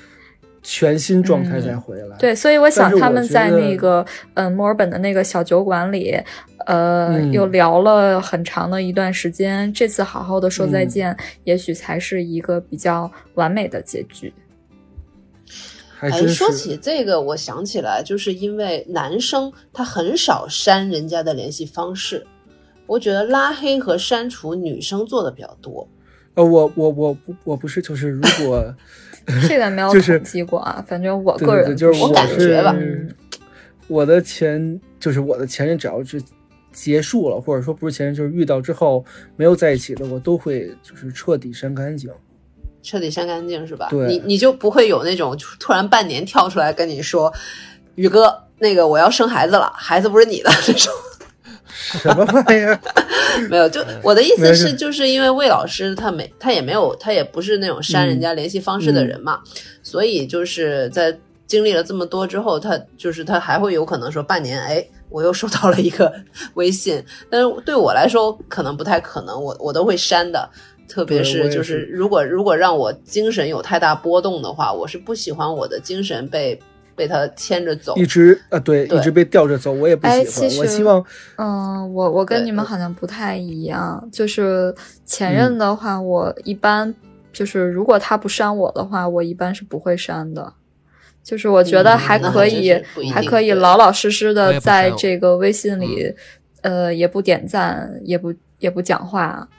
[0.67, 2.17] 全新状态嗯再回来。
[2.17, 4.03] 对，所以我想他们在那个
[4.33, 6.19] 嗯、呃墨尔本的那个小酒馆里，
[6.65, 9.71] 呃，嗯又聊了很长的一段时间。
[9.71, 14.33] 这次好好的说再嗯见，也许才是一个比较完美的结局。
[15.99, 22.25] 哎，还真是说起这个，我想起来，就是因为男生他很少删人家的联系方式，
[22.87, 25.87] 我觉得拉黑和删除女生做的比较多。
[26.33, 28.75] 呃，我我我不我不是，就是如果
[29.47, 33.09] 这个没有统计过啊，反正我个人对对就是我感觉吧嗯
[33.87, 36.21] 我的前就是我的前任，只要是
[36.71, 39.05] 结束了，或者说不是前任，就是遇到之后
[39.35, 42.09] 没有在一起的，我都会就是彻底删干净。
[42.81, 43.87] 彻底删干净是吧？
[43.89, 47.31] 对你你就不会有那种突然半年跳出来跟你说，
[47.95, 50.91] 宇哥，那个我要生孩子了，孩子不是你的 这种。
[51.85, 52.79] 什么玩意儿？
[53.49, 59.39] 没有，就我的意思是，就是因为魏老师他没他也没有他也不是那种删人家联系方式的人嘛，
[59.83, 61.15] 所以就是在
[61.45, 66.11] 经历了这么多之后，他就是他还会有可能说半年，哎，我又收到了一个
[66.55, 70.49] 微信，但是对我来说可能不太可能，我我都会删的。
[70.87, 76.57] 特别是就是是如果如果让我精神有太大波动的话，我是不喜欢我的精神被
[76.95, 77.95] 被他牵着走。
[77.95, 80.49] 一直呃，对，对一直被吊着走，我也不哎喜欢。
[80.49, 81.05] 其实我希望
[81.37, 84.73] 嗯，我我跟你们好像不太一样，就是
[85.05, 86.93] 前任的话，我一般
[87.33, 90.53] 就是如果他不删我的话，我一般是不会删的。
[91.23, 92.71] 就是我觉得嗯还可以，
[93.11, 96.13] 还可以老老实实的在这个微信里，
[96.61, 99.49] 呃，也不点赞，也不也不讲话，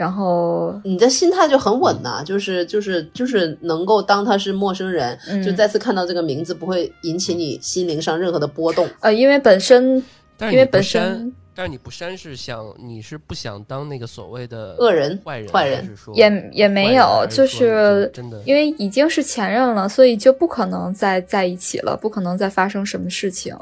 [0.00, 8.88] 然后你的心态就很稳呐、就是就是就是能够当他是陌生人，嗯就再次看到这个名字不会引起你心灵上任何的波动。
[9.00, 10.02] 呃，因为本身
[10.40, 23.54] 因为本身，但是你不删是想你是不想当那个所谓的恶人坏人坏人也也没有，就是说是真的因为已经是前任了，所以就不可能再在一起了，不可能再发生什么事情。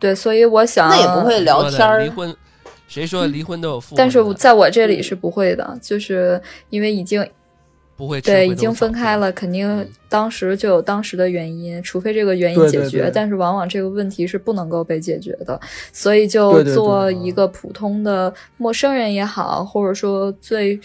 [0.00, 2.34] 对，所以我想，那也不会聊天儿离婚，
[2.90, 3.96] 谁说离婚都有复婚？
[3.96, 7.24] 但是在我这里嗯是不会的，就是因为已经
[7.96, 12.90] 不会对，已经分开了，肯定嗯当时就有当时的原因，除非这个原因解决，对。
[12.90, 15.60] 对对但是往往这个问题是不能够被解决的，
[15.92, 20.76] 所以就做一个普通的陌生人也好，或者说最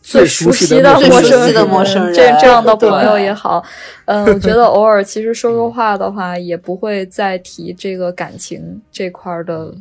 [0.00, 2.14] 最熟熟悉的的陌生人陌生最熟悉的陌生人。
[2.14, 3.62] 这这样的朋友也好，
[4.06, 9.74] 嗯，我觉得偶尔其实说说话的话，也不会再提这个感情这块儿的。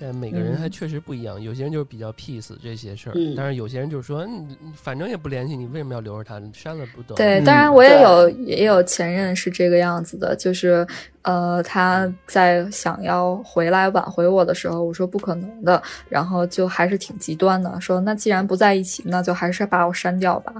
[0.00, 4.26] 这每个人还嗯确实不一样，有些人就是比较 peace 这些事儿，嗯但是有些人就是说，
[4.74, 6.40] 反正也不联系，你为什么要留着他？
[6.54, 7.14] 删了不得？
[7.16, 10.86] 对，嗯当然我也对有也有前任是这个样子的，就是
[11.22, 20.54] 呃他在想要回来挽回我的时候，我说不可能的，然后就还是挺极端的，说那既然不在一起，那就还是把我删掉吧。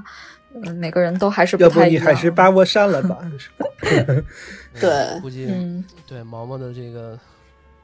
[0.52, 2.02] 嗯，每个人都还是要不太一样。
[2.02, 3.18] 你还是把我删了吧？
[4.80, 7.16] 对估计、嗯对毛毛的这个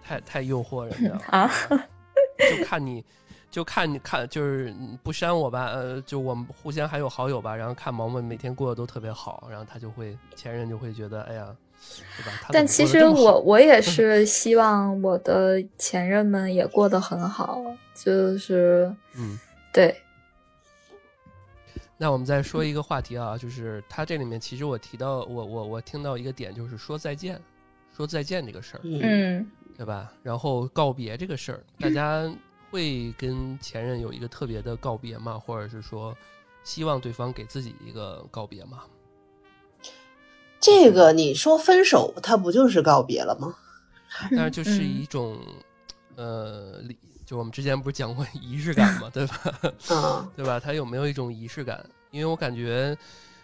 [0.06, 1.50] 太太诱惑人了啊，
[2.38, 3.04] 就看你
[3.50, 11.56] 就看你看，就是不删我吧，呃，就我们互相还有好友吧，然后看毛毛每天过得都特别好，然后他就会前任就会觉得，哎呀，
[12.50, 17.62] 但其实我我也是希望我的前任们也过得很好，
[17.94, 19.38] 就是嗯。
[19.72, 19.94] 对，
[21.98, 27.38] 那我们再说一个话题啊，就是他这里面其实我提到我我我听到一个点，就是说再见，
[27.96, 29.50] 说再见这个事儿，嗯，嗯。
[29.76, 30.10] 对吧？
[30.22, 32.30] 然后告别这个事儿，大家
[32.70, 35.38] 会跟前任有一个特别的告别吗？
[35.38, 36.16] 或者是说，
[36.64, 38.82] 希望对方给自己一个告别吗？
[40.58, 43.54] 这个你说分手，它不就是告别了吗？
[44.32, 45.38] 但是就是嗯一种，
[46.16, 49.36] 呃，礼就我们之前不是讲过 仪式感嘛，对吧？
[49.90, 50.58] 嗯， 对吧？
[50.58, 51.84] 他有没有一种仪式感？
[52.10, 52.96] 因为我感觉，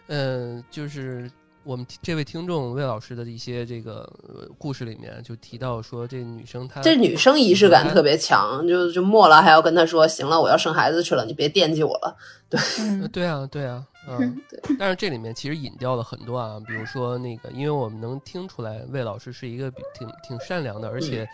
[0.06, 1.30] 嗯、就是
[1.64, 12.16] 我们这位听众魏老师的一些这个呃故事里面就提到说，这女生她这女生仪式感特别强，就就末了还要跟他说，行了，我要生孩子去了，你别惦记我了。
[12.50, 14.40] 对，嗯对啊，对啊，嗯，
[14.78, 21.28] 但是这里面其实引掉了很多啊，比如说那个，因为我们能听出来魏老师是一个挺挺善良的，而且，嗯、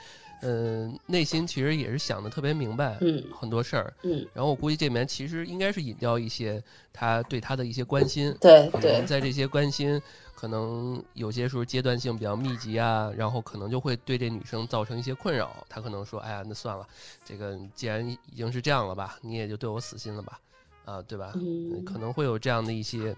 [1.06, 3.92] 内心其实也是想的特别明白，嗯很多事儿。
[4.02, 6.62] 嗯，然后我估计这里面其实应该是引掉一些
[6.92, 10.00] 他对他的一些关心，可能对对，在这些关心，
[10.34, 15.66] 可能有些时候阶段性比较密集啊，然后可能就会对这女生造成一些困扰。
[15.68, 16.86] 他可能说：“哎呀，那算了，
[17.24, 20.38] 这个既然已经是这样了吧，你也就对我死心了吧，
[20.84, 21.32] 啊，对吧？
[21.34, 23.14] 嗯可能会有这样的一些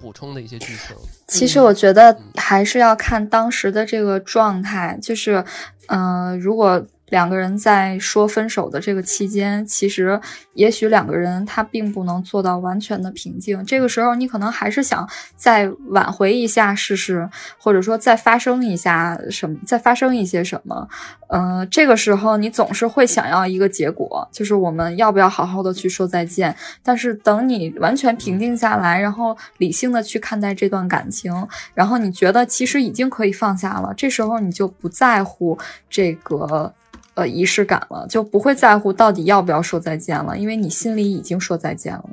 [0.00, 0.96] 补充的一些剧情。
[1.26, 5.44] 其实我觉得还是要看当时的这个状态，就是，
[5.86, 10.20] 呃，如果两个人在说分手的这个期间，其实
[10.54, 13.64] 也许两个人他并不能做到完全的平静。
[13.64, 17.28] 这个时候，你可能还是想再挽回一下试试，
[17.58, 20.88] 或者说再发生一下什么，再发生一些什么。
[21.28, 26.54] 呃，这个时候你总是会想要一个结果，就是我们要不要好好的去说再见。
[26.82, 31.32] 但是等你完全平静下来，然后理性的去看待这段感情，
[31.74, 35.58] 然后你觉得其实已经可以放下了，这时候你就不在乎
[35.90, 36.72] 这个
[37.14, 42.10] 呃仪式感了，就不会在乎到底要不要说再见了，因为你心里已经说再见了。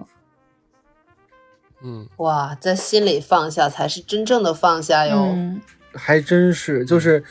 [1.83, 5.17] 嗯，哇，在心里放下才是真正的放下哟。
[5.17, 5.61] 嗯
[5.93, 7.21] 还真是，就是，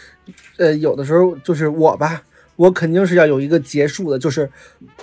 [0.59, 2.23] 呃，有的时候就是我吧，
[2.61, 4.47] 我肯定是要有一个结束的，就是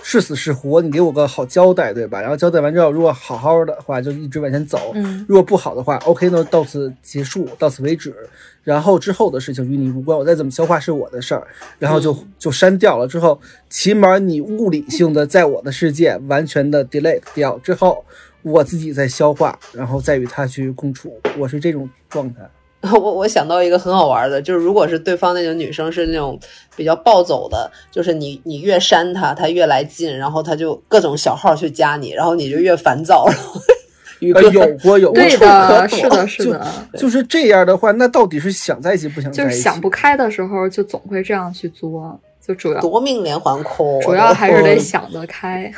[0.00, 2.20] 是死是活，你给我个好交代，对吧？
[2.20, 8.14] 然后交代完之后，如果好好的话，就一直往前走；嗯如果不好的话，OK 呢，到此结束，到此为止。
[8.62, 11.44] 然后之后的事情与你无关，我再怎么消化是我的事儿。
[11.80, 18.04] 然后就就删掉了之后，起码你物理性的在我的世界完全的 delete 掉之后，
[18.42, 21.20] 我自己再消化，然后再与他去共处。
[21.36, 22.48] 我是这种状态。
[22.92, 26.38] 我我想到一个很好玩的，就是如果是对方那种女生是那种
[26.76, 33.60] 比较暴走的，就是你你越删她，她越来劲，然后她就各种小号去加你，然后你就越烦躁，然后
[34.20, 36.66] 宇呃，哥有过有过，对的，是的，是的，
[36.96, 39.52] 就是这样的话，那到底是想在一起不想在一起？
[39.52, 45.72] 就是想不开的时候，就总会这样去作，就主要夺命连环 call，主要还是得想得开。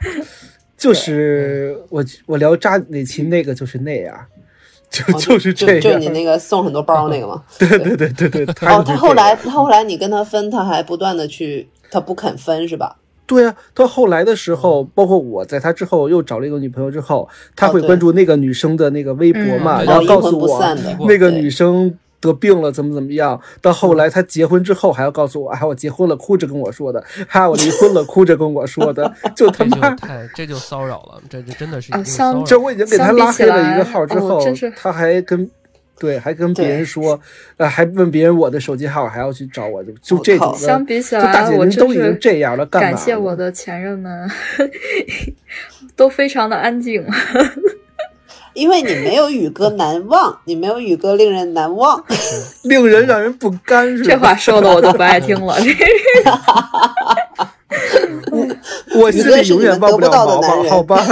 [0.76, 4.14] 就是我我聊渣女那期那个就是那样，
[4.90, 5.80] 就哦就是这样。
[5.80, 7.42] 就就你那个送很多包那个吗？
[7.58, 12.96] 对对对对对，他哦，他后来他后来你跟他分，他还不断的去，他不肯分是吧？
[13.26, 20.76] 对啊，到后来的时候，包括我在他之后又找了一个女朋友之后，他会关注那个女生的那个微博嘛，嗯然后告诉我
[21.08, 23.40] 那个女生得病了，怎么怎么样。
[23.60, 29.12] 到后来他结婚之后还要告诉我，哎，我结婚了，哭着跟我说的；还有我离婚了，哭着跟我说的。
[29.36, 32.42] 就他这就妈，太这就骚扰了，这就真的是啊一骚扰。
[32.44, 34.44] 这我已经给他拉黑了一个号之后
[34.76, 35.50] 他还跟。
[35.98, 37.18] 对，还跟别人说，
[37.56, 40.58] 呃，还问别人我的手机号，还要去找我，就就这种的。
[40.58, 44.30] 相比起就大来，您都已经这样了，干嘛感谢我的前任们，
[45.96, 47.02] 都非常的安静。
[48.56, 52.02] 因为你没有宇哥难忘， 你没有宇哥令人难忘。
[52.64, 54.10] 令人让人不甘，是吧？
[54.10, 55.56] 这话说的我都不爱听了。
[55.62, 55.76] 这
[58.98, 61.06] 我心里永远忘不了毛毛，好吧？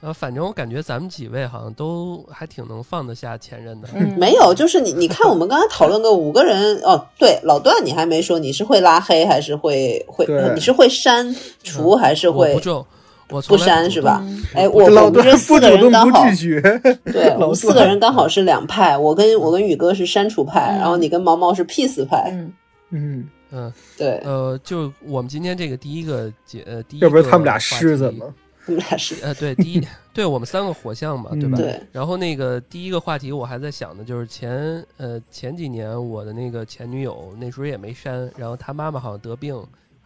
[0.00, 3.88] 呃，反正我感觉咱们几位好像都还挺能放得下前任的。
[3.94, 12.86] 嗯没有，就是你，你看我们刚才讨论个五个人哦，对，老段你还没说你是会拉黑还是会会，你是会删除还是会我不重，
[13.30, 14.20] 我从不删是吧？
[14.24, 16.60] 嗯哎，我我们这 四个人刚好拒绝，
[17.04, 22.52] 对，我们四个人刚好是两派，我跟我跟宇哥是删除派，嗯然后你跟毛毛是 peace 派，嗯，
[22.90, 28.26] 嗯，嗯对，呃，就我们今天这个第一个节呃第一个要不是他们俩狮子吗。
[28.66, 31.56] 他们俩是呃，对，第一 对我们三个火象嘛，对吧？
[31.56, 39.58] 嗯对，然后那个第一个话题我还在想的就是前呃前几年我的那个前女友那时候也没删，然后她妈妈好像得病，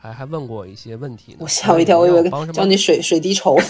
[0.02, 1.38] 还还问过我一些问题呢。
[1.42, 3.56] 我吓我一跳，我以为帮什么叫你水水滴筹。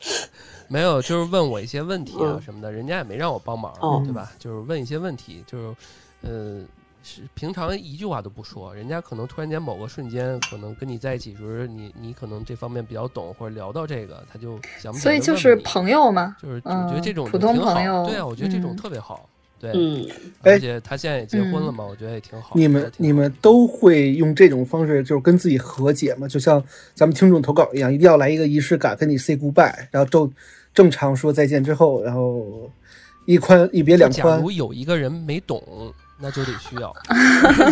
[0.68, 4.30] 没有，就是问我一些问题啊嗯什么的，人家也没让我帮忙，哦对吧？
[4.38, 5.76] 就是问一些问题，就是
[6.22, 6.62] 呃，
[7.02, 19.28] 是平常一句话都不说，人家可能突然间某个瞬间，可能跟你在一起时候，你你可能这方面比较懂，或者聊到这个，他就想不起所以就是朋友嘛，就是我觉得这种嗯普通就挺好朋友对啊，我觉得这种嗯特别好，
[19.72, 20.06] 对，嗯，
[20.42, 22.54] 而且他现在也结婚了嘛，我觉得也挺好。
[22.54, 26.28] 你们你们都会用这种方式，就是跟自己和解嘛？
[26.28, 26.62] 就像
[26.94, 30.30] 咱们听众投稿一样，一定要来一个仪式感，跟你 say goodbye，然后正
[30.74, 32.70] 正常说再见之后，然后
[33.26, 34.50] 一宽一别两宽假如。
[34.50, 35.62] 有一个人没懂，
[36.24, 36.90] 那就得需要。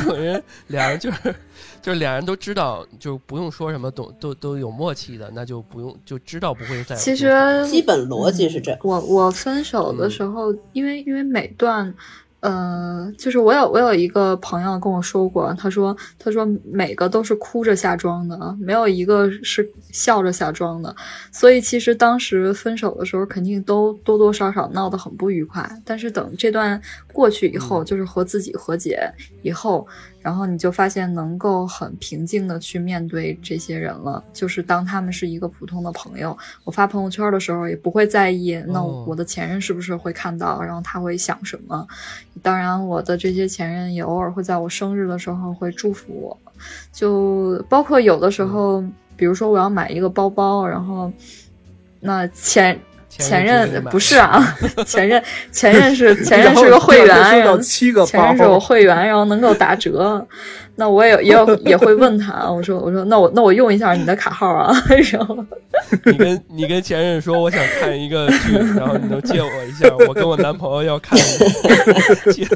[0.09, 1.34] 有人俩人就是
[1.80, 7.32] 就是俩人都知道，就不用说什么都，都都有默契的，那就不用就知道不会再其实
[7.66, 8.78] 基本逻辑是这样。
[8.82, 11.94] 我我分手的时候，因为因为每段，
[12.43, 20.93] 呃，就是我有我有一个朋友跟我说过，他说他说每个都是哭着下妆的，没有一个是笑着下妆的，
[21.30, 25.70] 所以其实当时分手的时候，肯定都多多少少闹得很不愉快。
[25.84, 26.82] 但是等这段
[27.12, 29.09] 过去以后，就是和自己和解
[29.43, 29.86] 以后，
[30.22, 41.86] 然后你就发现能够很平静的去面对这些人了，就是当他们是一个普通的朋友，我发朋友圈的时候也不会在意，那哦我的前任是不是会看到，然后他会想什么。
[42.40, 46.38] 当然，我的这些前任也偶尔会在我生日的时候会祝福我，
[46.92, 48.82] 就包括有的时候，
[49.16, 51.12] 比如说我要买一个包包，然后
[52.00, 52.78] 那前。
[53.22, 54.56] 前前任不是啊，
[54.86, 60.26] 前任前任是 前任是个会员，然后七个前任是我会员，然后能够打折。
[60.74, 64.74] 那我也也有也会问他，我说我说那我那我用一下你的卡号啊，
[65.12, 65.36] 然后
[66.06, 71.18] 你跟你跟前任说我想看一个剧，然后你能借我一下，我跟我男朋友要看，
[72.32, 72.48] 借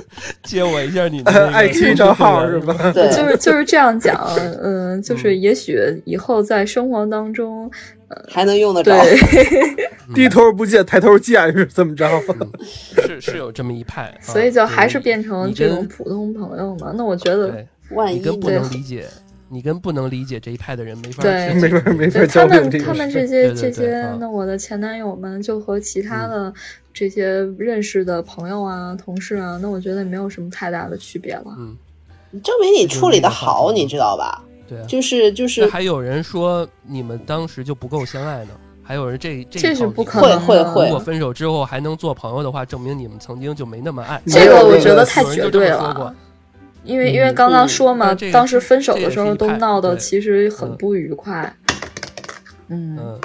[0.42, 2.74] 借我一下你的爱奇艺账号是吧？
[2.94, 4.18] 对，就是就是这样讲，
[4.62, 7.70] 嗯，就是也许以后在生活当中，
[8.28, 8.92] 还能用得着。
[9.02, 9.18] 对，
[10.14, 12.09] 低头不见抬头见是这么着？
[13.07, 16.92] 是是有这么一派， 啊所以就还是变成这种普通朋友嘛。
[16.96, 19.07] 那我觉得，万一你跟不对能理解，
[19.48, 26.52] 你跟不能理解这一派的人没法对没法没法他交流他们他们这些这些啊，那我的前男友们就和其他的
[26.92, 31.44] 这些认识的朋友啊、同事啊，那我觉得没有什么太大的区别了。
[31.59, 31.76] 嗯，
[32.42, 34.42] 证明你处理的好，你知道吧？
[34.68, 34.84] 对啊。
[34.86, 38.50] 就是就是还有人说你们当时就不够相爱呢，
[38.82, 40.40] 还有人这这一这是不可能的。
[40.40, 44.20] 会会如果分手之后还能做朋友的话，证明你们曾经就没那么爱。
[44.26, 46.14] 这个我觉得太绝对了。
[46.84, 51.52] 因为因为刚刚说嘛，嗯当时分手的时候都闹得其实很嗯不愉快。
[52.68, 53.20] 嗯嗯，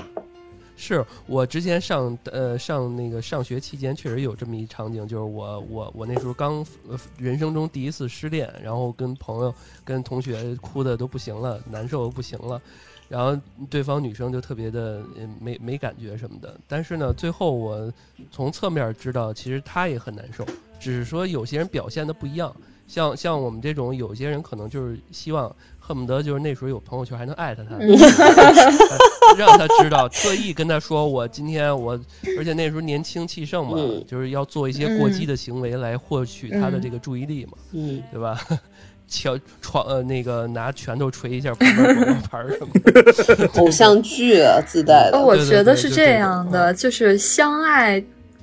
[0.82, 9.54] 是我之前上呃上那个上学期间，确实有这么一场景，就是我我我那时候刚呃人生中第一次失恋，然后跟朋友
[9.86, 12.60] 跟同学哭的都不行了，难受的不行了。
[13.08, 15.04] 然后对方女生就特别的
[15.40, 17.94] 没没感觉什么的，但是呢，最后我
[18.32, 20.46] 从侧面知道，其实她也很难受，
[20.80, 22.56] 只是说有些人表现的不一样。
[22.92, 27.88] 像像我们这种，有些人可能就是希望恨不得就是那时候有朋友圈还能艾特他，嗯
[29.40, 31.98] 让他知道，特意跟他说我今天我，
[32.38, 38.38] 而且那时候年轻气盛嘛，嗯就是要做一些过激的行为来获取他的这个注意力嘛，嗯，对吧？
[39.08, 45.22] 敲床呃那个拿拳头捶一下旁边广告牌儿什么的，偶像剧啊自带呃，的。
[45.22, 48.02] 我觉得是这样的，就是相爱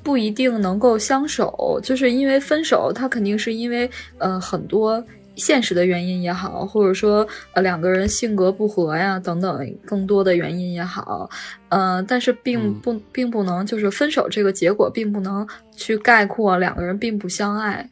[0.09, 5.05] 不一定能够相守，就是因为分手，他肯定是因为呃很多
[5.37, 11.29] 现实的原因也好，或者说呃两个人性格不合呀等等更多的原因也好，
[11.69, 15.47] 呃，但是并嗯不并不能就是分手这个结果并不能
[15.77, 17.91] 去概括两个人并不相爱。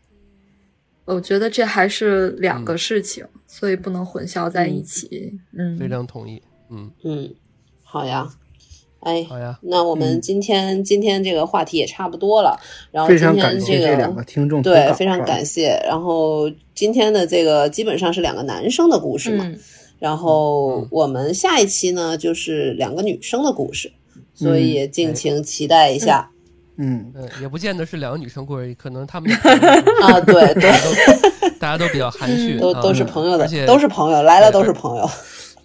[1.04, 5.38] 我觉得这还是两个嗯事情，所以不能混淆在一起。
[5.52, 6.42] 嗯，非常同意。
[6.70, 7.34] 嗯，嗯，
[7.84, 8.26] 好呀，
[9.06, 10.20] 哎，好呀，那我们嗯。
[10.20, 12.58] 今天、今天这个话题也差不多了，
[12.90, 15.80] 然后今天常感谢这这两个听众对非常啊感谢。
[15.86, 19.56] 然后今天的这个基本上是两个男生的故事嘛，嗯。
[20.00, 20.88] 然后嗯。
[20.90, 23.92] 我们下一期呢就是两个女生的故事，
[24.34, 26.28] 所以也敬哎请期待一下、
[26.76, 29.30] 嗯，嗯，也不见得是两个女生故事，可能他们
[30.02, 30.18] 啊。
[30.22, 30.72] 对对，
[31.60, 35.08] 大家都比较含蓄，啊都都是朋友的而且，都是朋友，来了都是朋友。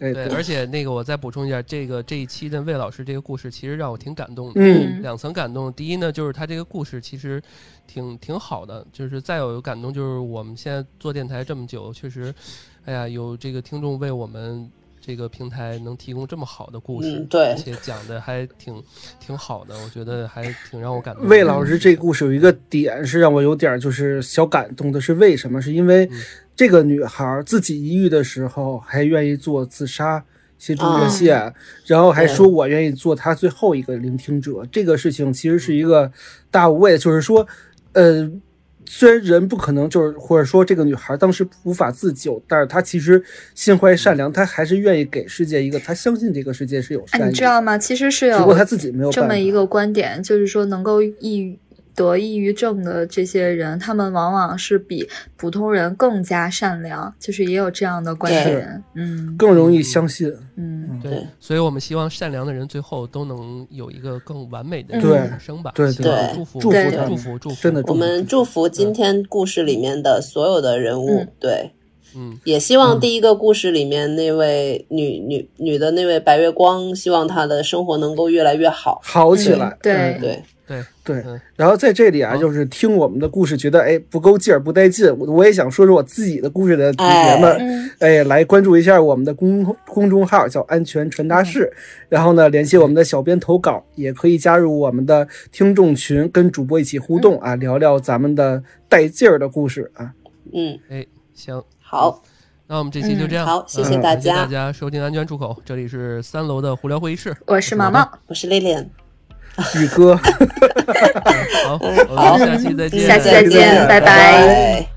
[0.01, 4.53] 哎对，而且那个我再补充一下，这个这一期的魏老师这个故事，其实让我挺感动的。
[4.55, 7.41] 嗯两层感动，第一呢，就是他这个故事其实
[7.85, 12.33] 挺挺好的，就是再有感动，就是我们现在做电台这么久，确实，
[12.85, 14.67] 哎呀，有这个听众为我们
[15.01, 18.81] 这个平台能提供这么好的故事，嗯对而且讲的还挺
[19.19, 21.27] 挺好的，我觉得还挺让我感动。
[21.27, 25.59] 魏老师这故事有一个点是让我有点就是小感动的，是为什么？
[25.59, 26.21] 是因为嗯
[26.55, 30.23] 这个女孩自己抑郁的时候还愿意做自杀
[30.59, 31.51] 协助热线，
[31.87, 34.63] 然后还说我愿意做她最后一个聆听者。
[34.71, 36.11] 这个事情其实是一个
[36.51, 37.47] 大无畏，就是说，
[37.93, 38.31] 呃。
[38.85, 43.23] 虽然人不可能就是，或者说这个女孩当时无法自救，但是她其实
[43.55, 47.29] 心怀善良，她还是愿意给世界一个，她相信这个世界是有哎，善意的。
[47.29, 47.77] 你知道吗？
[47.77, 49.11] 其实是有只不过她自己没有。
[49.11, 51.57] 这么一个观点，就是说能够抑郁
[51.95, 58.83] 得抑郁症的这些人，他们往往是比普通人更加善良，就是也有这样的观点。
[58.95, 59.35] 嗯。
[59.37, 60.33] 更容易相信。
[60.55, 65.71] 嗯，对对，所以我们希望善良的人最后都能有一个更完美的人生吧。
[65.75, 66.31] 对对。
[66.35, 66.77] 祝福祝福
[67.07, 68.25] 祝福祝福，真的我们。
[68.27, 71.27] 祝福今天故事里面的所有的人物，嗯。
[71.39, 71.71] 对，
[72.15, 72.37] 嗯。
[72.43, 79.01] 也希望第一个故事里面那位女女女的那位白月光，希望她的生活能够越来越好。
[79.03, 79.77] 好起来。
[79.81, 79.93] 对。
[79.93, 81.39] 嗯对，对对嗯。
[81.55, 85.07] 然后在这里啊，就是听我们的故事，觉得哎不够劲儿，不带劲。
[85.17, 87.91] 我我也想说说我自己的故事的同学们，嗯。
[87.99, 91.71] 哎，来关注一下我们的公公众号，叫安全传达室。
[92.09, 100.13] 然后呢，联系我们的小编投稿，也可以加入我们的听众群，跟主播一起互动啊，聊聊咱们的带劲儿的故事啊。
[100.53, 102.23] 嗯，哎，行，好，
[102.67, 103.45] 那我们这期就这样。
[103.45, 104.35] 嗯好谢谢嗯大家。
[104.37, 108.75] 大家收听安全出口，这里是三楼的胡聊会议室，我是毛毛，我是丽丽，
[109.74, 114.06] 宇哥，好，嗯我好们下期再见，下期再见，拜拜。
[114.06, 114.88] 拜。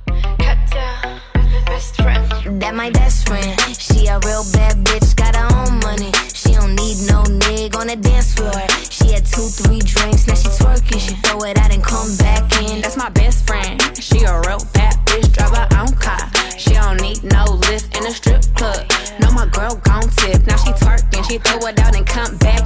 [1.66, 2.60] Best friend.
[2.60, 3.56] That my best friend.
[3.78, 6.12] She a real bad bitch, got her own money.
[6.34, 8.52] She don't need no nig on the dance floor.
[8.90, 11.00] She had two, three drinks, now she twerking.
[11.00, 12.82] She throw it out and come back in.
[12.82, 13.80] That's my best friend.
[13.98, 16.30] She a real bad bitch, drive her own car.
[16.58, 18.84] She don't need no lift in a strip club.
[19.20, 20.46] No, my girl gon' tip.
[20.46, 22.60] Now she twerking, she throw it out and come back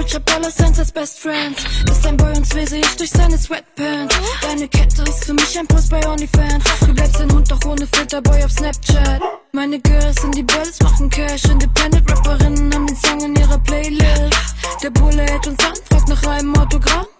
[0.00, 0.14] in.
[0.14, 1.62] Hab alle Signs als Best Friends.
[1.84, 4.14] Bis ein Boy uns will, seh ich durch seine Sweatpants.
[4.42, 6.64] Deine Kette ist für mich ein Post bei OnlyFans.
[6.86, 9.20] Du bleibst ein Hund, doch ohne Filterboy auf Snapchat.
[9.52, 11.44] Meine Girls sind die Bulls, machen Cash.
[11.44, 14.54] Independent Rapperinnen haben den Song in ihrer Playlist.
[14.82, 16.59] Der Bulle hält uns an, fragt nach einem.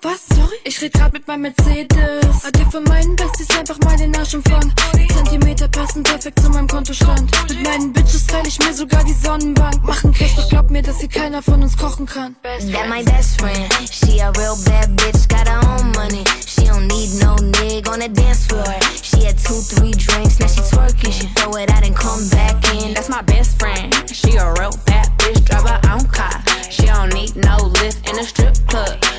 [0.02, 0.26] Was?
[0.28, 0.56] Sorry?
[0.64, 2.44] Ich red grad mit meinem Mercedes.
[2.46, 4.72] Ade für meinen Besties, einfach mal den Arsch umfangen.
[5.14, 7.30] Zentimeter passen perfekt zu meinem Kontostand.
[7.50, 9.84] Mit meinen Bitches teile ich mir sogar die Sonnenbank.
[9.84, 12.34] Machen Cash, doch glaub mir, dass hier keiner von uns kochen kann.
[12.42, 13.70] That my best friend.
[13.90, 16.24] She a real bad bitch, got her own money.
[16.46, 18.64] She don't need no nig on the dance floor.
[19.02, 21.12] She had two, three drinks, now she twerking.
[21.12, 22.94] She throw it out and come back in.
[22.94, 23.92] That's my best friend.
[24.10, 26.42] She a real bad bitch, drive her own car.
[26.70, 29.09] She don't need no lift in a strip club.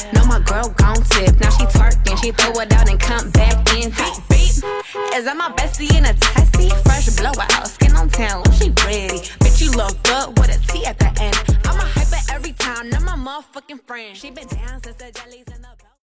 [0.45, 1.39] Girl gon' tip.
[1.39, 3.89] Now she twerking, she throw it out and come back in.
[3.91, 4.55] Beep, beep.
[5.15, 6.69] Is that my bestie in a testy?
[6.83, 9.19] Fresh blowout, skin on town, look, she ready.
[9.41, 11.37] Bitch, you look good with a T at the end.
[11.65, 14.15] I'm a hyper every time, not my motherfucking friend.
[14.15, 15.50] She been down since the jellies